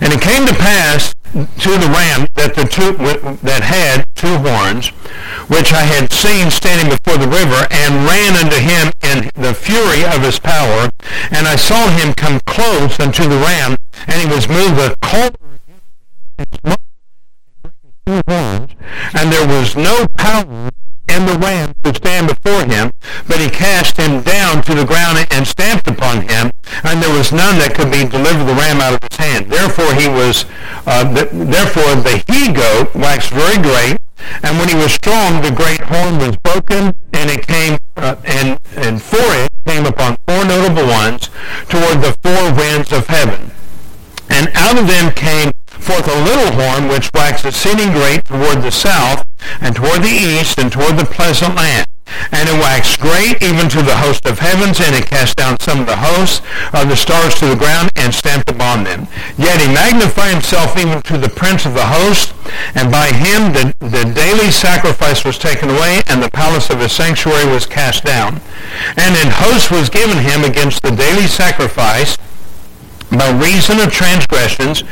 And 0.01 0.13
it 0.13 0.21
came 0.21 0.47
to 0.47 0.55
pass 0.55 1.13
to 1.35 1.71
the 1.75 1.91
ram 1.91 2.29
that 2.35 2.55
the 2.55 2.71
two 2.71 2.95
that 3.43 3.63
had 3.67 4.07
two 4.15 4.39
horns, 4.39 4.95
which 5.51 5.73
I 5.73 5.83
had 5.83 6.13
seen 6.13 6.51
standing 6.53 6.87
before 6.87 7.19
the 7.19 7.27
river, 7.27 7.67
and 7.71 8.07
ran 8.07 8.39
unto 8.39 8.63
him 8.63 8.95
in 9.03 9.43
the 9.43 9.53
fury 9.53 10.07
of 10.07 10.23
his 10.23 10.39
power. 10.39 10.91
And 11.35 11.51
I 11.51 11.57
saw 11.57 11.91
him 11.91 12.15
come 12.15 12.39
close 12.47 13.01
unto 13.01 13.25
the 13.25 13.37
ram, 13.37 13.77
and 14.07 14.23
he 14.23 14.33
was 14.33 14.49
moved 14.49 14.77
with 14.77 15.01
cold 15.01 15.37
and 18.07 19.33
there 19.33 19.47
was 19.47 19.77
no 19.77 20.07
power 20.17 20.71
and 21.11 21.29
the 21.29 21.39
ram 21.39 21.75
to 21.83 21.95
stand 21.95 22.29
before 22.29 22.65
him, 22.65 22.93
but 23.27 23.41
he 23.41 23.51
cast 23.51 23.97
him 23.97 24.23
down 24.23 24.63
to 24.63 24.75
the 24.75 24.87
ground 24.87 25.27
and 25.31 25.47
stamped 25.47 25.89
upon 25.89 26.23
him, 26.23 26.51
and 26.85 27.03
there 27.03 27.13
was 27.13 27.33
none 27.33 27.59
that 27.59 27.75
could 27.75 27.91
be 27.91 28.07
delivered 28.07 28.47
the 28.47 28.55
ram 28.55 28.81
out 28.81 28.95
of 28.95 29.03
his 29.11 29.19
hand. 29.19 29.51
Therefore 29.51 29.93
he 29.95 30.07
was, 30.07 30.47
uh, 30.87 31.03
the, 31.13 31.27
therefore 31.33 31.99
the 31.99 32.23
he-goat 32.31 32.95
waxed 32.95 33.31
very 33.31 33.59
great, 33.59 33.99
and 34.43 34.59
when 34.59 34.69
he 34.69 34.75
was 34.75 34.93
strong, 34.93 35.43
the 35.43 35.51
great 35.51 35.81
horn 35.81 36.19
was 36.19 36.37
broken, 36.47 36.95
and 37.13 37.27
it 37.31 37.47
came, 37.47 37.79
uh, 37.97 38.17
and, 38.25 38.61
and 38.77 39.03
for 39.03 39.19
it 39.19 39.51
came 39.67 39.87
upon 39.87 40.17
four 40.27 40.45
notable 40.45 40.87
ones 40.87 41.29
toward 41.69 42.01
the 42.01 42.17
four 42.23 42.55
winds 42.55 42.93
of 42.93 43.07
heaven. 43.09 43.51
And 44.31 44.49
out 44.55 44.79
of 44.79 44.87
them 44.87 45.13
came 45.13 45.51
forth 45.67 46.07
a 46.07 46.23
little 46.23 46.53
horn 46.53 46.89
which 46.89 47.11
waxed 47.15 47.45
exceeding 47.45 47.93
great 47.93 48.25
toward 48.25 48.63
the 48.63 48.71
south, 48.71 49.27
and 49.61 49.77
toward 49.77 50.03
the 50.03 50.09
east, 50.09 50.59
and 50.59 50.73
toward 50.73 50.97
the 50.97 51.05
pleasant 51.05 51.55
land. 51.55 51.87
And 52.33 52.49
it 52.49 52.59
waxed 52.59 53.01
great 53.01 53.41
even 53.43 53.69
to 53.71 53.83
the 53.83 53.97
host 53.97 54.27
of 54.27 54.39
heavens, 54.39 54.81
and 54.81 54.95
it 54.95 55.07
cast 55.07 55.37
down 55.37 55.61
some 55.61 55.81
of 55.81 55.87
the 55.87 55.97
hosts 55.97 56.43
of 56.73 56.89
the 56.89 56.97
stars 56.97 57.35
to 57.37 57.47
the 57.47 57.57
ground, 57.57 57.91
and 57.97 58.13
stamped 58.13 58.51
upon 58.51 58.85
them. 58.85 59.07
Yet 59.39 59.61
he 59.61 59.73
magnified 59.73 60.33
himself 60.33 60.77
even 60.77 61.03
to 61.03 61.19
the 61.19 61.29
prince 61.29 61.67
of 61.67 61.75
the 61.75 61.87
host, 61.87 62.35
and 62.75 62.91
by 62.91 63.07
him 63.15 63.53
the, 63.53 63.75
the 63.79 64.11
daily 64.13 64.51
sacrifice 64.51 65.25
was 65.25 65.39
taken 65.39 65.71
away, 65.71 66.03
and 66.09 66.23
the 66.23 66.31
palace 66.31 66.71
of 66.71 66.81
his 66.81 66.93
sanctuary 66.93 67.47
was 67.47 67.67
cast 67.67 68.05
down. 68.05 68.41
And 68.97 69.15
an 69.17 69.31
host 69.31 69.71
was 69.71 69.89
given 69.89 70.19
him 70.19 70.43
against 70.45 70.83
the 70.83 70.91
daily 70.91 71.27
sacrifice, 71.27 72.17
by 73.11 73.31
reason 73.31 73.81
of 73.81 73.93
transgressions, 73.93 74.83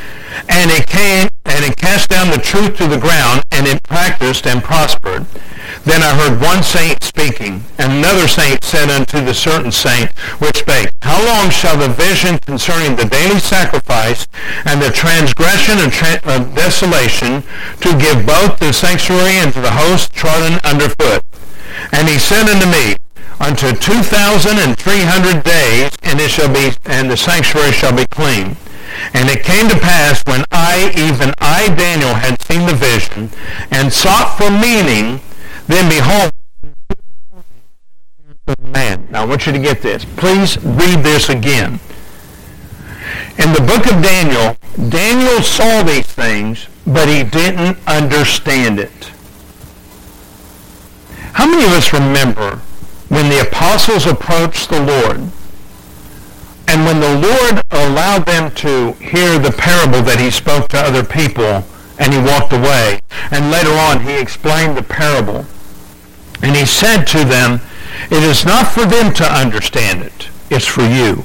and 0.48 0.70
it 0.70 0.86
came 0.86 1.27
and 1.68 1.76
cast 1.76 2.08
down 2.08 2.30
the 2.30 2.38
truth 2.38 2.78
to 2.78 2.88
the 2.88 2.96
ground, 2.96 3.42
and 3.52 3.66
it 3.66 3.82
practiced 3.82 4.46
and 4.46 4.64
prospered. 4.64 5.26
Then 5.84 6.00
I 6.02 6.16
heard 6.16 6.40
one 6.40 6.62
saint 6.62 7.02
speaking, 7.02 7.62
and 7.76 7.92
another 7.92 8.26
saint 8.26 8.64
said 8.64 8.88
unto 8.88 9.22
the 9.22 9.34
certain 9.34 9.70
saint 9.70 10.10
which 10.40 10.64
spake, 10.64 10.88
How 11.02 11.20
long 11.20 11.50
shall 11.50 11.76
the 11.76 11.92
vision 11.92 12.38
concerning 12.38 12.96
the 12.96 13.04
daily 13.04 13.38
sacrifice 13.38 14.26
and 14.64 14.80
the 14.80 14.88
transgression 14.90 15.76
and 15.78 15.92
tra- 15.92 16.24
uh, 16.24 16.38
desolation 16.56 17.44
to 17.84 17.98
give 18.00 18.24
both 18.24 18.58
the 18.58 18.72
sanctuary 18.72 19.36
and 19.36 19.52
to 19.52 19.60
the 19.60 19.72
host 19.72 20.14
trodden 20.14 20.58
under 20.64 20.88
foot? 20.88 21.22
And 21.92 22.08
he 22.08 22.18
said 22.18 22.48
unto 22.48 22.66
me, 22.66 22.96
Unto 23.40 23.70
two 23.76 24.02
thousand 24.02 24.58
and 24.58 24.76
three 24.76 25.04
hundred 25.04 25.44
days, 25.44 25.92
and 26.02 26.18
it 26.18 26.30
shall 26.30 26.52
be, 26.52 26.72
and 26.86 27.10
the 27.10 27.16
sanctuary 27.16 27.72
shall 27.72 27.94
be 27.94 28.06
clean. 28.06 28.56
And 29.14 29.28
it 29.28 29.42
came 29.42 29.68
to 29.68 29.78
pass 29.78 30.22
when 30.26 30.44
I, 30.50 30.92
even 30.96 31.32
I, 31.38 31.68
Daniel, 31.74 32.14
had 32.14 32.40
seen 32.42 32.66
the 32.66 32.74
vision 32.74 33.30
and 33.70 33.92
sought 33.92 34.36
for 34.36 34.50
meaning, 34.50 35.20
then 35.66 35.88
behold, 35.88 36.32
man. 38.60 39.08
Now 39.10 39.22
I 39.22 39.24
want 39.24 39.46
you 39.46 39.52
to 39.52 39.58
get 39.58 39.82
this. 39.82 40.04
Please 40.04 40.56
read 40.64 41.04
this 41.04 41.28
again. 41.28 41.80
In 43.38 43.52
the 43.52 43.60
book 43.60 43.86
of 43.86 44.02
Daniel, 44.02 44.56
Daniel 44.88 45.42
saw 45.42 45.82
these 45.82 46.06
things, 46.06 46.68
but 46.86 47.08
he 47.08 47.22
didn't 47.24 47.78
understand 47.86 48.80
it. 48.80 49.12
How 51.34 51.46
many 51.46 51.64
of 51.64 51.70
us 51.70 51.92
remember 51.92 52.56
when 53.08 53.28
the 53.28 53.42
apostles 53.42 54.06
approached 54.06 54.70
the 54.70 54.80
Lord 54.80 55.30
when 56.88 57.00
the 57.00 57.28
Lord 57.28 57.62
allowed 57.70 58.24
them 58.24 58.50
to 58.52 58.92
hear 58.92 59.38
the 59.38 59.52
parable 59.52 60.00
that 60.04 60.18
he 60.18 60.30
spoke 60.30 60.68
to 60.68 60.78
other 60.78 61.04
people 61.04 61.62
and 61.98 62.14
he 62.14 62.18
walked 62.18 62.54
away, 62.54 63.00
and 63.30 63.50
later 63.50 63.72
on 63.72 64.00
he 64.00 64.18
explained 64.18 64.74
the 64.74 64.82
parable, 64.82 65.44
and 66.40 66.56
he 66.56 66.64
said 66.64 67.04
to 67.04 67.26
them, 67.26 67.60
it 68.10 68.22
is 68.22 68.46
not 68.46 68.68
for 68.68 68.86
them 68.86 69.12
to 69.14 69.24
understand 69.24 70.02
it, 70.02 70.30
it's 70.48 70.64
for 70.64 70.80
you. 70.80 71.24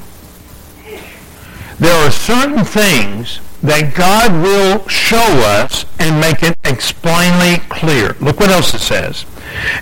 There 1.80 1.96
are 1.96 2.12
certain 2.12 2.66
things 2.66 3.40
that 3.62 3.96
God 3.96 4.34
will 4.44 4.86
show 4.90 5.16
us 5.18 5.86
and 5.98 6.20
make 6.20 6.44
it 6.44 6.58
explainly 6.66 7.64
clear. 7.70 8.18
Look 8.20 8.42
what 8.42 8.50
else 8.50 8.74
it 8.74 8.82
says. 8.82 9.26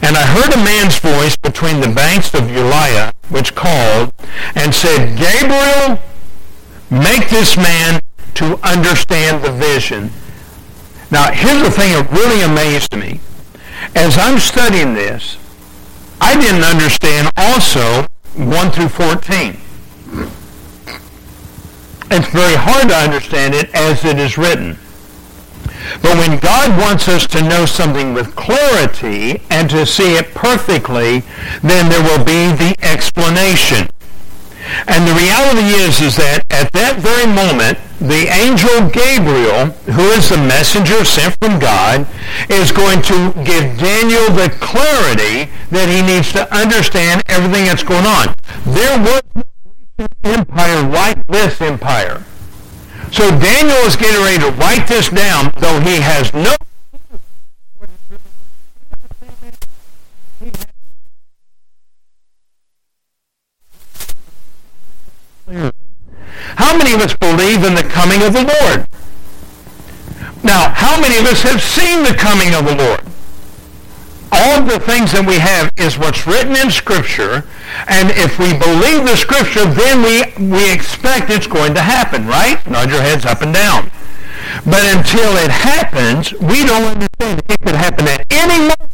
And 0.02 0.18
I 0.18 0.26
heard 0.26 0.54
a 0.54 0.58
man's 0.58 1.00
voice 1.00 1.36
between 1.36 1.80
the 1.80 1.94
banks 1.94 2.34
of 2.34 2.44
Ulai, 2.44 3.14
which 3.30 3.56
called, 3.56 4.14
and 4.56 4.74
said, 4.74 5.18
Gabriel, 5.18 6.00
make 6.90 7.30
this 7.30 7.56
man 7.58 8.02
to 8.36 8.60
understand 8.64 9.44
the 9.44 9.52
vision. 9.52 10.12
Now, 11.10 11.32
here's 11.32 11.62
the 11.62 11.72
thing 11.72 11.92
that 11.94 12.10
really 12.12 12.42
amazed 12.42 12.96
me. 12.96 13.20
As 13.96 14.18
I'm 14.18 14.40
studying 14.40 14.94
this, 14.94 15.38
I 16.22 16.40
didn't 16.40 16.64
understand 16.64 17.30
also 17.36 18.08
1 18.36 18.72
through 18.72 18.90
14. 18.90 19.58
It's 22.14 22.28
very 22.28 22.56
hard 22.56 22.90
to 22.90 22.96
understand 22.96 23.56
it 23.56 23.74
as 23.74 24.04
it 24.06 24.20
is 24.20 24.38
written. 24.38 24.78
But 26.02 26.18
when 26.18 26.40
God 26.40 26.78
wants 26.80 27.08
us 27.08 27.28
to 27.28 27.42
know 27.42 27.66
something 27.66 28.14
with 28.14 28.36
clarity 28.36 29.42
and 29.50 29.70
to 29.70 29.86
see 29.86 30.16
it 30.16 30.34
perfectly, 30.34 31.24
then 31.62 31.90
there 31.90 32.04
will 32.04 32.24
be 32.24 32.52
the 32.56 32.76
explanation. 32.82 33.90
And 34.88 35.08
the 35.08 35.14
reality 35.14 35.74
is, 35.82 36.02
is 36.02 36.16
that 36.18 36.44
at 36.50 36.72
that 36.74 36.98
very 37.02 37.26
moment, 37.26 37.78
the 38.00 38.30
angel 38.30 38.90
Gabriel, 38.90 39.74
who 39.94 40.06
is 40.14 40.30
the 40.30 40.38
messenger 40.38 41.04
sent 41.04 41.36
from 41.42 41.60
God, 41.60 42.08
is 42.50 42.72
going 42.72 43.02
to 43.04 43.34
give 43.44 43.78
Daniel 43.78 44.30
the 44.34 44.54
clarity 44.62 45.52
that 45.70 45.90
he 45.90 46.02
needs 46.02 46.32
to 46.34 46.46
understand 46.54 47.24
everything 47.28 47.66
that's 47.66 47.84
going 47.84 48.06
on. 48.06 48.34
There 48.66 48.98
was 49.02 49.22
no 49.36 50.08
empire 50.24 50.82
like 50.90 51.26
this 51.28 51.60
empire. 51.62 52.24
So 53.12 53.30
Daniel 53.30 53.78
is 53.86 53.98
getting 53.98 54.22
ready 54.24 54.40
to 54.40 54.52
write 54.52 54.88
this 54.88 55.10
down, 55.10 55.52
though 55.60 55.80
he 55.82 56.00
has 56.00 56.34
no 56.34 56.56
How 66.56 66.78
many 66.78 66.94
of 66.94 67.02
us 67.02 67.14
believe 67.16 67.66
in 67.66 67.76
the 67.76 67.84
coming 67.84 68.22
of 68.22 68.32
the 68.32 68.44
Lord? 68.44 68.88
Now, 70.44 70.70
how 70.74 71.00
many 71.02 71.18
of 71.18 71.26
us 71.26 71.42
have 71.42 71.62
seen 71.62 72.04
the 72.04 72.14
coming 72.14 72.56
of 72.56 72.66
the 72.66 72.76
Lord? 72.76 73.11
All 74.32 74.64
the 74.64 74.80
things 74.80 75.12
that 75.12 75.26
we 75.28 75.40
have 75.40 75.72
is 75.78 75.98
what's 75.98 76.26
written 76.26 76.56
in 76.56 76.72
Scripture, 76.72 77.44
and 77.88 78.12
if 78.12 78.40
we 78.40 78.52
believe 78.56 79.06
the 79.06 79.16
Scripture, 79.16 79.66
then 79.66 80.02
we, 80.02 80.24
we 80.40 80.72
expect 80.72 81.30
it's 81.30 81.48
going 81.48 81.74
to 81.76 81.82
happen, 81.82 82.28
right? 82.28 82.60
Nod 82.70 82.90
your 82.90 83.02
heads 83.02 83.26
up 83.26 83.42
and 83.42 83.54
down. 83.54 83.92
But 84.66 84.84
until 84.96 85.36
it 85.38 85.52
happens, 85.52 86.34
we 86.34 86.66
don't 86.66 86.86
understand 86.86 87.44
it 87.48 87.60
could 87.60 87.76
happen 87.76 88.08
at 88.08 88.26
any 88.32 88.60
moment. 88.60 88.90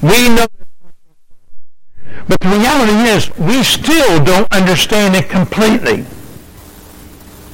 We 0.00 0.28
know 0.28 0.46
but 2.28 2.40
the 2.40 2.48
reality 2.48 3.08
is, 3.08 3.34
we 3.38 3.62
still 3.62 4.22
don't 4.22 4.52
understand 4.52 5.16
it 5.16 5.30
completely. 5.30 6.04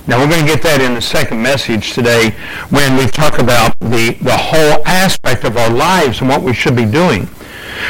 Now 0.07 0.19
we're 0.19 0.29
going 0.29 0.45
to 0.45 0.47
get 0.47 0.63
that 0.63 0.83
in 0.83 0.93
the 0.93 1.01
second 1.01 1.41
message 1.41 1.95
today 1.95 2.31
when 2.69 2.97
we 2.97 3.07
talk 3.07 3.39
about 3.39 3.79
the, 3.81 4.17
the 4.21 4.37
whole 4.37 4.87
aspect 4.87 5.45
of 5.45 5.57
our 5.57 5.71
lives 5.71 6.21
and 6.21 6.29
what 6.29 6.43
we 6.43 6.53
should 6.53 6.77
be 6.77 6.85
doing. 6.85 7.27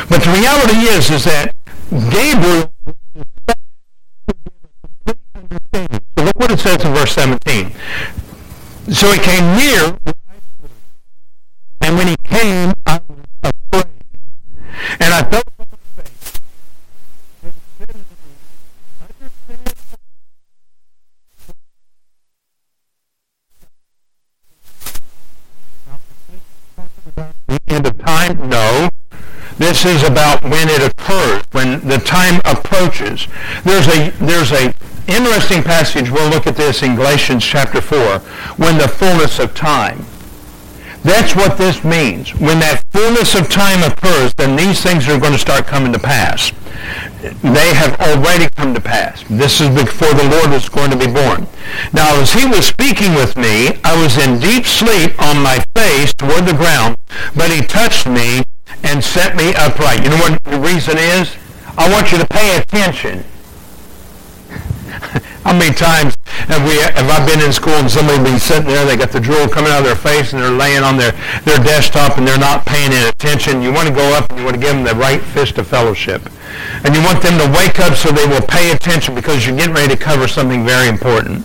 But 0.09 0.22
the 0.22 0.31
reality 0.31 0.87
is, 0.94 1.11
is 1.11 1.24
that 1.24 1.55
Gabriel 1.90 2.70
so 6.16 6.24
look 6.24 6.37
what 6.37 6.53
it 6.53 6.61
says 6.61 6.85
in 6.85 6.94
verse 6.94 7.12
17. 7.12 7.72
So 8.92 9.11
he 9.11 9.18
came 9.18 9.57
near, 9.57 9.98
and 11.81 11.96
when 11.96 12.07
he 12.07 12.16
came, 12.22 12.72
I 12.87 13.00
was 13.09 13.53
afraid. 13.72 13.87
And 15.00 15.14
I 15.14 15.22
felt 15.24 15.44
the 27.83 27.92
No. 28.33 28.89
This 29.59 29.85
is 29.85 30.03
about 30.03 30.43
when 30.43 30.69
it 30.69 30.83
occurs, 30.83 31.45
when 31.53 31.87
the 31.87 31.99
time 31.99 32.41
approaches. 32.45 33.29
There's 33.63 33.87
a 33.87 34.11
there's 34.19 34.51
a 34.51 34.75
interesting 35.07 35.63
passage. 35.63 36.11
We'll 36.11 36.31
look 36.31 36.47
at 36.47 36.57
this 36.57 36.83
in 36.83 36.97
Galatians 36.97 37.45
chapter 37.45 37.81
4, 37.81 38.19
when 38.57 38.79
the 38.79 38.89
fullness 38.89 39.39
of 39.39 39.55
time. 39.55 40.07
That's 41.05 41.37
what 41.37 41.59
this 41.59 41.85
means. 41.85 42.35
When 42.35 42.61
that 42.61 42.83
fullness 42.91 43.35
of 43.35 43.51
time 43.51 43.83
occurs, 43.83 44.33
then 44.35 44.57
these 44.57 44.81
things 44.81 45.07
are 45.07 45.21
going 45.21 45.35
to 45.35 45.39
start 45.39 45.67
coming 45.67 45.93
to 45.93 45.99
pass. 45.99 46.51
They 47.25 47.73
have 47.73 47.99
already 48.01 48.51
come 48.51 48.75
to 48.75 48.81
pass. 48.81 49.25
This 49.31 49.61
is 49.61 49.71
before 49.71 50.13
the 50.13 50.29
Lord 50.29 50.51
was 50.51 50.69
going 50.69 50.91
to 50.91 50.97
be 50.97 51.07
born. 51.07 51.47
Now, 51.95 52.21
as 52.21 52.35
he 52.35 52.45
was 52.45 52.67
speaking 52.67 53.15
with 53.15 53.37
me, 53.39 53.81
I 53.83 53.97
was 54.03 54.19
in 54.19 54.39
deep 54.41 54.67
sleep 54.67 55.21
on 55.23 55.43
my 55.43 55.65
face 55.75 56.13
toward 56.13 56.45
the 56.45 56.53
ground, 56.53 56.99
but 57.35 57.51
he 57.51 57.63
touched 57.63 58.07
me 58.07 58.45
and 58.83 59.03
set 59.03 59.37
me 59.37 59.55
upright. 59.55 60.05
You 60.05 60.11
know 60.11 60.19
what 60.19 60.45
the 60.45 60.61
reason 60.61 60.99
is? 60.99 61.35
I 61.79 61.91
want 61.91 62.13
you 62.13 62.19
to 62.19 62.27
pay 62.27 62.59
attention. 62.59 63.25
How 65.45 65.57
many 65.57 65.75
times 65.75 66.13
have 66.48 66.62
we 66.68 66.76
have 66.76 67.09
I 67.09 67.24
been 67.26 67.40
in 67.40 67.52
school 67.52 67.74
and 67.74 67.90
somebody 67.90 68.22
been 68.22 68.38
sitting 68.38 68.68
there, 68.68 68.85
they 68.85 68.96
got 68.96 69.12
the 69.12 69.20
drool 69.20 69.48
coming 69.48 69.72
out 69.72 69.80
of 69.80 69.85
their 69.85 69.96
face 69.96 70.33
and 70.33 70.42
they're 70.42 70.50
laying 70.50 70.83
on 70.83 70.96
their, 70.96 71.12
their 71.44 71.59
desktop 71.59 72.18
and 72.18 72.26
they're 72.26 72.38
not 72.38 72.66
paying 72.66 72.92
any 72.92 73.09
attention. 73.09 73.62
You 73.62 73.72
want 73.72 73.88
to 73.88 73.94
go 73.94 74.04
up 74.14 74.30
and 74.30 74.38
you 74.38 74.44
want 74.44 74.57
to 74.57 74.61
give 74.61 74.74
them 74.74 74.85
the 74.85 74.94
right 74.94 75.20
fist 75.20 75.59
of 75.59 75.66
fellowship. 75.66 76.22
And 76.85 76.94
you 76.94 77.02
want 77.02 77.22
them 77.22 77.38
to 77.40 77.48
wake 77.57 77.80
up 77.80 77.94
so 77.94 78.11
they 78.12 78.26
will 78.26 78.44
pay 78.46 78.72
attention 78.72 79.14
because 79.14 79.46
you're 79.46 79.57
getting 79.57 79.74
ready 79.74 79.94
to 79.94 80.00
cover 80.00 80.28
something 80.28 80.64
very 80.64 80.88
important. 80.88 81.44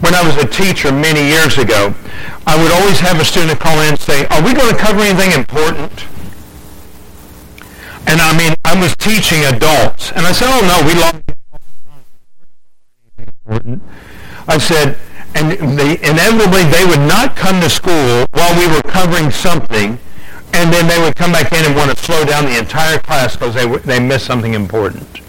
When 0.00 0.14
I 0.14 0.22
was 0.22 0.36
a 0.36 0.46
teacher 0.46 0.92
many 0.92 1.24
years 1.24 1.58
ago, 1.58 1.94
I 2.46 2.60
would 2.60 2.72
always 2.72 3.00
have 3.00 3.20
a 3.20 3.24
student 3.24 3.58
call 3.58 3.80
in 3.80 3.94
and 3.94 3.98
say, 3.98 4.26
are 4.26 4.42
we 4.44 4.52
going 4.52 4.72
to 4.74 4.80
cover 4.80 5.00
anything 5.00 5.32
important? 5.32 5.92
And 8.06 8.20
I 8.20 8.36
mean, 8.36 8.54
I 8.64 8.78
was 8.78 8.94
teaching 8.96 9.44
adults. 9.44 10.12
And 10.12 10.26
I 10.26 10.32
said, 10.32 10.48
oh 10.50 10.60
no, 10.60 10.86
we 10.86 10.94
love 11.00 11.24
important. 13.46 13.82
I 14.46 14.58
said, 14.58 14.98
and 15.34 15.78
they, 15.78 15.96
inevitably 16.02 16.64
they 16.64 16.84
would 16.84 17.06
not 17.08 17.36
come 17.36 17.60
to 17.60 17.70
school 17.70 18.26
while 18.32 18.58
we 18.58 18.66
were 18.72 18.82
covering 18.82 19.30
something, 19.30 19.98
and 20.52 20.72
then 20.72 20.86
they 20.86 21.00
would 21.00 21.16
come 21.16 21.32
back 21.32 21.52
in 21.52 21.64
and 21.64 21.74
want 21.74 21.90
to 21.90 21.96
slow 22.02 22.24
down 22.24 22.44
the 22.44 22.58
entire 22.58 22.98
class 22.98 23.36
because 23.36 23.54
they, 23.54 23.66
they 23.78 23.98
missed 23.98 24.26
something 24.26 24.54
important. 24.54 25.20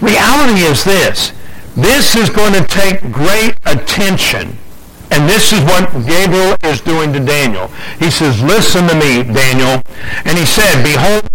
Reality 0.00 0.60
is 0.60 0.84
this. 0.84 1.32
This 1.76 2.16
is 2.16 2.30
going 2.30 2.54
to 2.54 2.64
take 2.64 3.00
great 3.12 3.54
attention 3.66 4.56
And 5.10 5.28
this 5.28 5.52
is 5.52 5.60
what 5.60 5.90
Gabriel 6.06 6.56
is 6.64 6.80
doing 6.80 7.12
to 7.12 7.20
Daniel. 7.20 7.68
He 7.98 8.10
says, 8.10 8.42
listen 8.42 8.88
to 8.88 8.94
me, 8.94 9.22
Daniel. 9.22 9.82
And 10.24 10.36
he 10.36 10.44
said, 10.44 10.82
behold, 10.82 11.28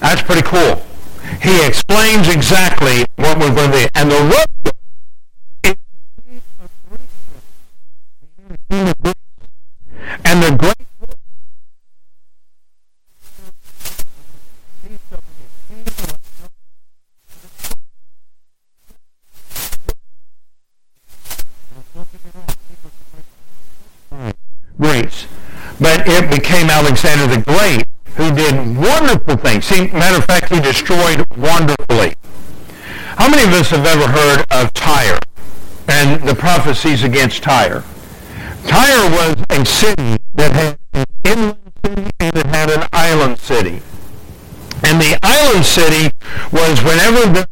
That's 0.00 0.22
pretty 0.22 0.42
cool. 0.42 0.82
He 1.42 1.64
explains 1.64 2.26
exactly 2.50 3.04
what 3.14 3.38
we're 3.38 3.54
going 3.54 3.70
to 3.70 3.78
do. 3.78 3.86
And 3.94 4.10
the 4.10 4.16
road 4.16 4.74
is 5.62 5.76
and 10.24 10.42
the 10.42 10.56
great 10.58 10.74
Greece. 24.76 25.26
But 25.78 26.08
it 26.08 26.28
became 26.30 26.68
Alexander 26.68 27.28
the 27.28 27.42
Great 27.42 27.84
who 28.16 28.34
did 28.34 28.76
wonderful 28.76 29.36
things. 29.36 29.66
See, 29.66 29.86
matter 29.92 30.16
of 30.16 30.24
fact, 30.24 30.52
he 30.52 30.60
destroyed 30.60 31.24
wonderfully. 31.36 32.14
How 33.20 33.28
many 33.28 33.42
of 33.42 33.52
us 33.52 33.68
have 33.68 33.84
ever 33.84 34.06
heard 34.10 34.46
of 34.50 34.72
Tyre 34.72 35.18
and 35.88 36.26
the 36.26 36.34
prophecies 36.34 37.02
against 37.02 37.42
Tyre? 37.42 37.84
Tyre 38.66 39.10
was 39.10 39.36
a 39.50 39.62
city 39.66 40.16
that 40.32 40.52
had 40.52 40.78
an 40.94 41.04
inland 41.24 41.72
city 41.84 42.10
and 42.18 42.34
it 42.34 42.46
had 42.46 42.70
an 42.70 42.88
island 42.94 43.38
city. 43.38 43.82
And 44.84 44.98
the 44.98 45.18
island 45.22 45.66
city 45.66 46.16
was 46.50 46.82
whenever 46.82 47.44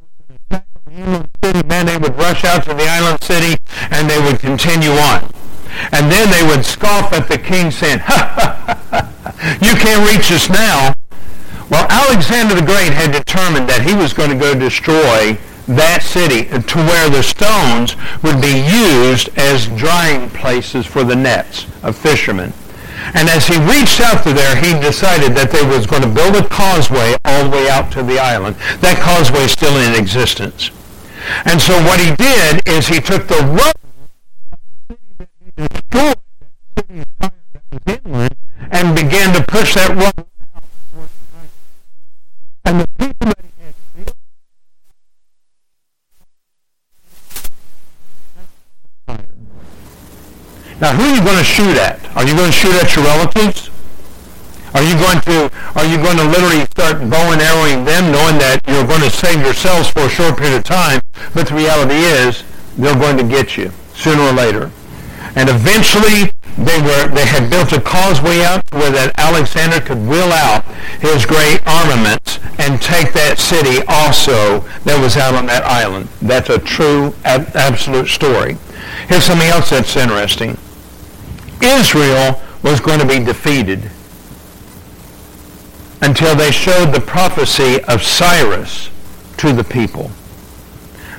the 0.49 0.65
inland 0.91 1.29
city, 1.45 1.67
man, 1.67 1.85
they 1.85 1.99
would 1.99 2.17
rush 2.17 2.47
out 2.47 2.65
to 2.65 2.73
the 2.73 2.89
island 2.89 3.23
city 3.23 3.59
and 3.91 4.09
they 4.09 4.23
would 4.23 4.41
continue 4.41 4.93
on. 4.93 5.31
And 5.93 6.11
then 6.11 6.31
they 6.31 6.49
would 6.49 6.65
scoff 6.65 7.13
at 7.13 7.29
the 7.29 7.37
king 7.37 7.71
saying, 7.71 7.99
ha, 7.99 8.65
ha, 8.65 8.81
ha, 8.91 9.59
you 9.61 9.75
can't 9.75 10.11
reach 10.11 10.33
us 10.33 10.49
now. 10.49 10.95
Well, 11.69 11.87
Alexander 11.91 12.55
the 12.55 12.65
Great 12.65 12.95
had 12.95 13.13
determined 13.13 13.69
that 13.69 13.83
he 13.83 13.95
was 13.95 14.15
going 14.15 14.31
to 14.31 14.37
go 14.37 14.59
destroy 14.59 15.37
that 15.69 16.03
city 16.03 16.45
to 16.45 16.79
where 16.79 17.11
the 17.11 17.23
stones 17.23 17.97
would 18.23 18.41
be 18.41 18.65
used 18.65 19.29
as 19.39 19.69
drying 19.79 20.31
places 20.31 20.87
for 20.87 21.05
the 21.05 21.17
nets 21.17 21.67
of 21.83 21.97
fishermen. 21.97 22.53
And 23.15 23.29
as 23.29 23.47
he 23.47 23.57
reached 23.65 24.01
out 24.01 24.25
to 24.25 24.33
there, 24.33 24.57
he 24.57 24.73
decided 24.81 25.37
that 25.37 25.51
they 25.53 25.65
was 25.65 25.87
going 25.87 26.03
to 26.03 26.09
build 26.09 26.37
a 26.37 26.49
causeway 26.49 27.15
all 27.25 27.45
the 27.45 27.51
way 27.51 27.69
out 27.71 27.93
to 27.93 28.03
the 28.03 28.19
island. 28.19 28.57
That 28.81 28.99
causeway 29.01 29.45
is 29.45 29.53
still 29.53 29.77
in 29.77 29.95
existence. 29.95 30.71
And 31.45 31.61
so 31.61 31.77
what 31.85 32.01
he 32.01 32.15
did 32.17 32.67
is 32.67 32.89
he 32.89 33.01
took 33.01 33.29
the 33.29 33.39
destroyed 38.09 38.37
and 38.71 38.95
began 38.95 39.35
to 39.35 39.45
push 39.49 39.75
that 39.75 39.91
road 39.91 40.27
out. 40.55 40.65
And 42.65 42.81
the 42.81 42.89
people 42.99 43.27
that 43.27 43.45
he 43.45 43.63
had 43.63 43.75
Now, 50.81 50.95
who 50.95 51.03
are 51.03 51.15
you 51.15 51.23
going 51.25 51.39
to 51.39 51.45
shoot 51.45 51.77
at? 51.77 51.99
Are 52.17 52.25
you 52.25 52.35
going 52.35 52.51
to 52.51 52.57
shoot 52.57 52.75
at 52.75 52.95
your 52.95 53.05
relatives? 53.05 53.71
Are 54.75 54.83
you 54.83 54.95
going 54.95 55.21
to 55.23 55.51
are 55.75 55.87
you 55.87 55.97
going 55.97 56.19
to 56.19 56.25
literally 56.25 56.65
start 56.67 57.01
bow 57.11 57.33
and 57.33 57.41
arrowing 57.41 57.85
them, 57.85 58.13
knowing 58.13 58.39
that 58.39 58.61
you're 58.69 58.87
going 58.87 59.01
to 59.01 59.11
save 59.11 59.41
yourselves 59.41 59.89
for 59.89 60.01
a 60.07 60.09
short 60.09 60.37
period 60.39 60.59
of 60.59 60.65
time? 60.65 61.01
But 61.35 61.49
the 61.49 61.55
reality 61.55 61.99
is, 61.99 62.45
they're 62.77 62.95
going 62.95 63.17
to 63.17 63.25
get 63.25 63.57
you 63.57 63.73
sooner 63.95 64.23
or 64.23 64.33
later. 64.33 64.71
And 65.35 65.49
eventually 65.49 66.31
they 66.59 66.79
were 66.83 67.09
they 67.09 67.27
had 67.27 67.51
built 67.51 67.73
a 67.73 67.81
causeway 67.81 68.43
out 68.43 68.63
where 68.71 68.93
that 68.93 69.19
Alexander 69.19 69.81
could 69.81 69.99
wheel 69.99 70.31
out 70.31 70.65
his 71.01 71.27
great 71.27 71.59
armaments 71.67 72.39
and 72.59 72.81
take 72.81 73.13
that 73.15 73.39
city 73.39 73.83
also 73.89 74.61
that 74.85 75.01
was 75.01 75.17
out 75.17 75.35
on 75.35 75.47
that 75.47 75.65
island. 75.65 76.09
That's 76.21 76.51
a 76.51 76.59
true 76.59 77.15
ab- 77.25 77.57
absolute 77.57 78.09
story. 78.09 78.59
Here's 79.09 79.25
something 79.25 79.49
else 79.49 79.71
that's 79.71 79.97
interesting. 79.97 80.59
Israel 81.63 82.41
was 82.63 82.81
going 82.81 83.01
to 83.01 83.07
be 83.07 83.19
defeated 83.19 83.91
until 86.01 86.35
they 86.35 86.51
showed 86.51 86.93
the 86.93 87.01
prophecy 87.01 87.83
of 87.85 88.03
Cyrus 88.03 88.91
to 89.39 89.53
the 89.53 89.65
people 89.65 90.11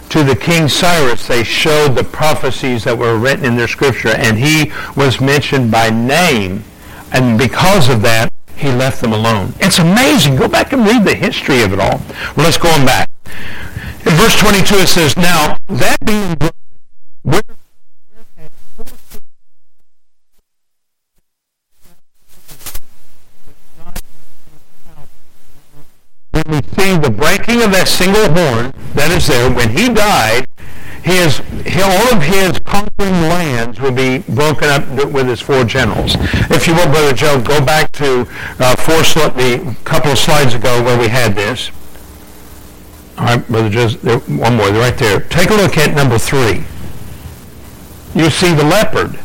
to 0.09 0.23
the 0.23 0.35
king 0.35 0.67
Cyrus, 0.67 1.27
they 1.27 1.43
showed 1.43 1.89
the 1.89 2.03
prophecies 2.03 2.83
that 2.83 2.97
were 2.97 3.17
written 3.17 3.45
in 3.45 3.55
their 3.55 3.67
scripture, 3.67 4.09
and 4.09 4.37
he 4.37 4.71
was 4.95 5.21
mentioned 5.21 5.71
by 5.71 5.89
name. 5.89 6.63
And 7.11 7.37
because 7.37 7.89
of 7.89 8.01
that, 8.01 8.31
he 8.55 8.69
left 8.69 9.01
them 9.01 9.13
alone. 9.13 9.53
It's 9.59 9.79
amazing. 9.79 10.35
Go 10.35 10.47
back 10.47 10.73
and 10.73 10.85
read 10.85 11.03
the 11.03 11.15
history 11.15 11.61
of 11.61 11.73
it 11.73 11.79
all. 11.79 12.01
Well, 12.35 12.45
let's 12.45 12.57
go 12.57 12.69
on 12.69 12.85
back. 12.85 13.09
In 14.05 14.13
verse 14.13 14.37
22, 14.39 14.75
it 14.75 14.87
says, 14.87 15.15
Now, 15.15 15.57
that 15.67 15.97
being 16.03 16.35
broken, 17.23 17.55
when 26.31 26.43
we 26.47 26.61
breaking 27.29 27.61
of 27.61 27.71
that 27.71 27.87
single 27.87 28.25
horn 28.33 28.73
that 28.95 29.11
is 29.11 29.27
there, 29.27 29.53
when 29.53 29.69
he 29.69 29.87
died, 29.87 30.47
his, 31.03 31.39
all 31.77 32.17
of 32.17 32.23
his 32.23 32.57
conquering 32.65 33.21
lands 33.29 33.79
would 33.79 33.95
be 33.95 34.19
broken 34.33 34.67
up 34.67 34.87
with 35.13 35.27
his 35.27 35.39
four 35.39 35.63
generals. 35.63 36.15
If 36.49 36.65
you 36.65 36.73
will, 36.73 36.89
Brother 36.89 37.13
Joe, 37.13 37.39
go 37.39 37.63
back 37.63 37.91
to 37.93 38.27
uh, 38.57 38.75
four, 38.75 39.03
the 39.37 39.77
couple 39.83 40.11
of 40.11 40.17
slides 40.17 40.55
ago 40.55 40.81
where 40.83 40.97
we 40.97 41.07
had 41.07 41.35
this. 41.35 41.69
All 43.19 43.25
right, 43.25 43.47
Brother 43.47 43.69
Joe, 43.69 43.89
one 44.25 44.55
more, 44.55 44.71
right 44.71 44.97
there. 44.97 45.21
Take 45.21 45.51
a 45.51 45.55
look 45.55 45.77
at 45.77 45.95
number 45.95 46.17
three. 46.17 46.65
You 48.15 48.31
see 48.31 48.53
the 48.55 48.63
leopard. 48.63 49.19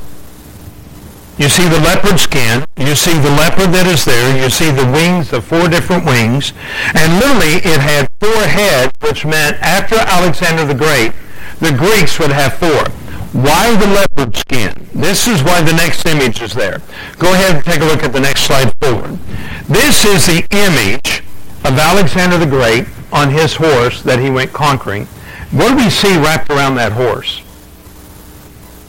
You 1.37 1.49
see 1.49 1.67
the 1.67 1.81
leopard 1.81 2.21
skin. 2.21 2.65
You 2.77 2.95
see 2.95 3.19
the 3.19 3.31
leopard 3.31 3.75
that 3.75 3.91
is 3.91 4.05
there. 4.05 4.39
You 4.39 4.49
see 4.51 4.71
the 4.71 4.87
wings, 4.87 5.31
the 5.31 5.43
four 5.43 5.69
different 5.69 6.07
wings. 6.07 6.53
And 6.95 7.19
literally 7.19 7.59
it 7.59 7.81
had 7.83 8.07
four 8.21 8.47
heads, 8.47 8.93
which 9.01 9.27
meant 9.27 9.59
after 9.59 9.97
Alexander 9.97 10.65
the 10.65 10.79
Great, 10.79 11.13
the 11.59 11.75
Greeks 11.75 12.21
would 12.21 12.31
have 12.31 12.55
four. 12.55 12.87
Why 13.35 13.75
the 13.75 13.87
leopard 13.87 14.37
skin? 14.37 14.87
This 14.95 15.27
is 15.27 15.43
why 15.43 15.61
the 15.61 15.73
next 15.73 16.07
image 16.07 16.41
is 16.41 16.55
there. 16.55 16.79
Go 17.19 17.33
ahead 17.35 17.57
and 17.57 17.65
take 17.65 17.81
a 17.81 17.85
look 17.85 18.05
at 18.05 18.13
the 18.13 18.21
next 18.21 18.43
slide 18.43 18.73
forward. 18.79 19.19
This 19.67 20.05
is 20.05 20.27
the 20.27 20.47
image 20.55 21.25
of 21.65 21.77
Alexander 21.77 22.39
the 22.39 22.47
Great 22.47 22.87
on 23.13 23.31
his 23.31 23.57
horse 23.57 24.03
that 24.03 24.21
he 24.21 24.31
went 24.31 24.53
conquering. 24.53 25.07
What 25.51 25.71
do 25.71 25.77
we 25.77 25.91
see 25.91 26.17
wrapped 26.17 26.49
around 26.51 26.77
that 26.77 26.93
horse? 26.93 27.43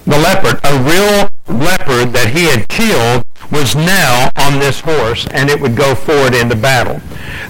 The 0.05 0.19
leopard, 0.19 0.59
a 0.63 0.77
real 0.83 1.29
leopard 1.47 2.13
that 2.13 2.31
he 2.33 2.45
had 2.45 2.67
killed 2.67 3.25
was 3.51 3.75
now 3.75 4.31
on 4.37 4.59
this 4.59 4.79
horse 4.79 5.27
and 5.31 5.49
it 5.49 5.59
would 5.59 5.75
go 5.75 5.93
forward 5.93 6.33
into 6.33 6.55
battle. 6.55 6.99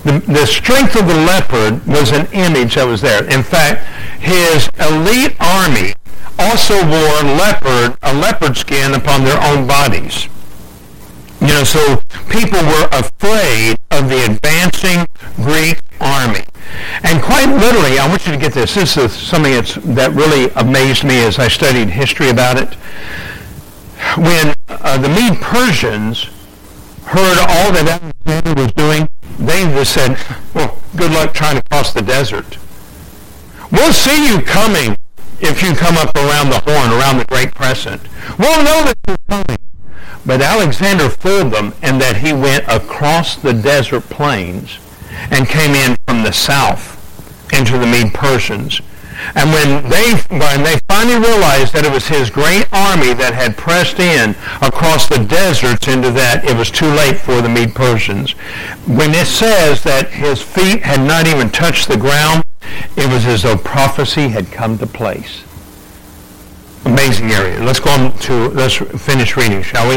The, 0.03 0.19
the 0.27 0.45
strength 0.45 0.95
of 0.95 1.07
the 1.07 1.15
leopard 1.15 1.85
was 1.87 2.11
an 2.11 2.27
image 2.33 2.75
that 2.75 2.85
was 2.85 3.01
there. 3.01 3.23
In 3.25 3.43
fact, 3.43 3.85
his 4.19 4.69
elite 4.79 5.35
army 5.39 5.93
also 6.37 6.75
wore 6.75 7.23
leopard, 7.39 7.97
a 8.03 8.13
leopard 8.13 8.57
skin 8.57 8.93
upon 8.93 9.23
their 9.23 9.41
own 9.41 9.67
bodies. 9.67 10.27
You 11.39 11.47
know, 11.47 11.63
so 11.63 12.01
people 12.29 12.59
were 12.59 12.89
afraid 12.91 13.77
of 13.91 14.09
the 14.09 14.25
advancing 14.25 15.05
Greek 15.35 15.79
army. 16.01 16.43
And 17.03 17.21
quite 17.21 17.45
literally, 17.45 17.99
I 17.99 18.07
want 18.07 18.25
you 18.25 18.33
to 18.33 18.37
get 18.37 18.53
this. 18.53 18.73
This 18.73 18.97
is 18.97 19.13
something 19.13 19.53
that 19.95 20.11
really 20.13 20.49
amazed 20.55 21.03
me 21.03 21.23
as 21.23 21.37
I 21.37 21.47
studied 21.47 21.89
history 21.89 22.29
about 22.29 22.57
it 22.57 22.75
when 24.17 24.55
uh, 24.69 24.97
the 24.97 25.09
Mede 25.09 25.41
Persians 25.41 26.25
heard 27.05 27.37
all 27.37 27.71
that 27.71 28.01
Alexander 28.01 28.61
was 28.61 28.71
doing, 28.73 29.09
they 29.39 29.63
just 29.73 29.93
said, 29.93 30.17
well, 30.53 30.81
good 30.95 31.11
luck 31.11 31.33
trying 31.33 31.57
to 31.57 31.63
cross 31.69 31.93
the 31.93 32.01
desert. 32.01 32.57
We'll 33.71 33.93
see 33.93 34.27
you 34.27 34.41
coming 34.41 34.97
if 35.39 35.61
you 35.61 35.73
come 35.75 35.97
up 35.97 36.15
around 36.15 36.49
the 36.49 36.59
horn, 36.59 36.91
around 36.91 37.17
the 37.17 37.25
Great 37.25 37.53
Crescent. 37.53 38.01
We'll 38.39 38.63
know 38.63 38.85
that 38.85 38.97
you're 39.07 39.17
coming. 39.27 39.57
But 40.25 40.41
Alexander 40.41 41.09
fooled 41.09 41.51
them 41.51 41.73
in 41.83 41.99
that 41.99 42.17
he 42.17 42.33
went 42.33 42.65
across 42.67 43.35
the 43.35 43.53
desert 43.53 44.03
plains 44.03 44.79
and 45.29 45.47
came 45.47 45.75
in 45.75 45.97
from 46.07 46.23
the 46.23 46.31
south 46.31 46.93
into 47.53 47.77
the 47.77 47.85
Mede 47.85 48.13
Persians. 48.13 48.81
And 49.35 49.51
when 49.51 49.89
they, 49.89 50.13
when 50.29 50.63
they 50.63 50.79
finally 50.87 51.19
realized 51.19 51.73
that 51.73 51.85
it 51.85 51.91
was 51.91 52.07
his 52.07 52.29
great 52.29 52.67
army 52.71 53.13
that 53.13 53.33
had 53.33 53.57
pressed 53.57 53.99
in 53.99 54.35
across 54.61 55.07
the 55.07 55.23
deserts 55.23 55.87
into 55.87 56.11
that, 56.11 56.45
it 56.45 56.57
was 56.57 56.71
too 56.71 56.89
late 56.89 57.17
for 57.17 57.41
the 57.41 57.49
Mede 57.49 57.75
Persians. 57.75 58.31
When 58.87 59.13
it 59.13 59.27
says 59.27 59.83
that 59.83 60.09
his 60.09 60.41
feet 60.41 60.83
had 60.83 61.01
not 61.05 61.27
even 61.27 61.49
touched 61.49 61.87
the 61.87 61.97
ground, 61.97 62.43
it 62.95 63.11
was 63.11 63.25
as 63.25 63.43
though 63.43 63.57
prophecy 63.57 64.29
had 64.29 64.51
come 64.51 64.77
to 64.77 64.87
place 64.87 65.43
amazing 66.95 67.31
area. 67.31 67.61
Let's 67.61 67.81
go 67.81 67.91
on 67.91 68.17
to, 68.19 68.49
let's 68.55 68.75
finish 68.75 69.35
reading, 69.35 69.61
shall 69.61 69.89
we? 69.89 69.95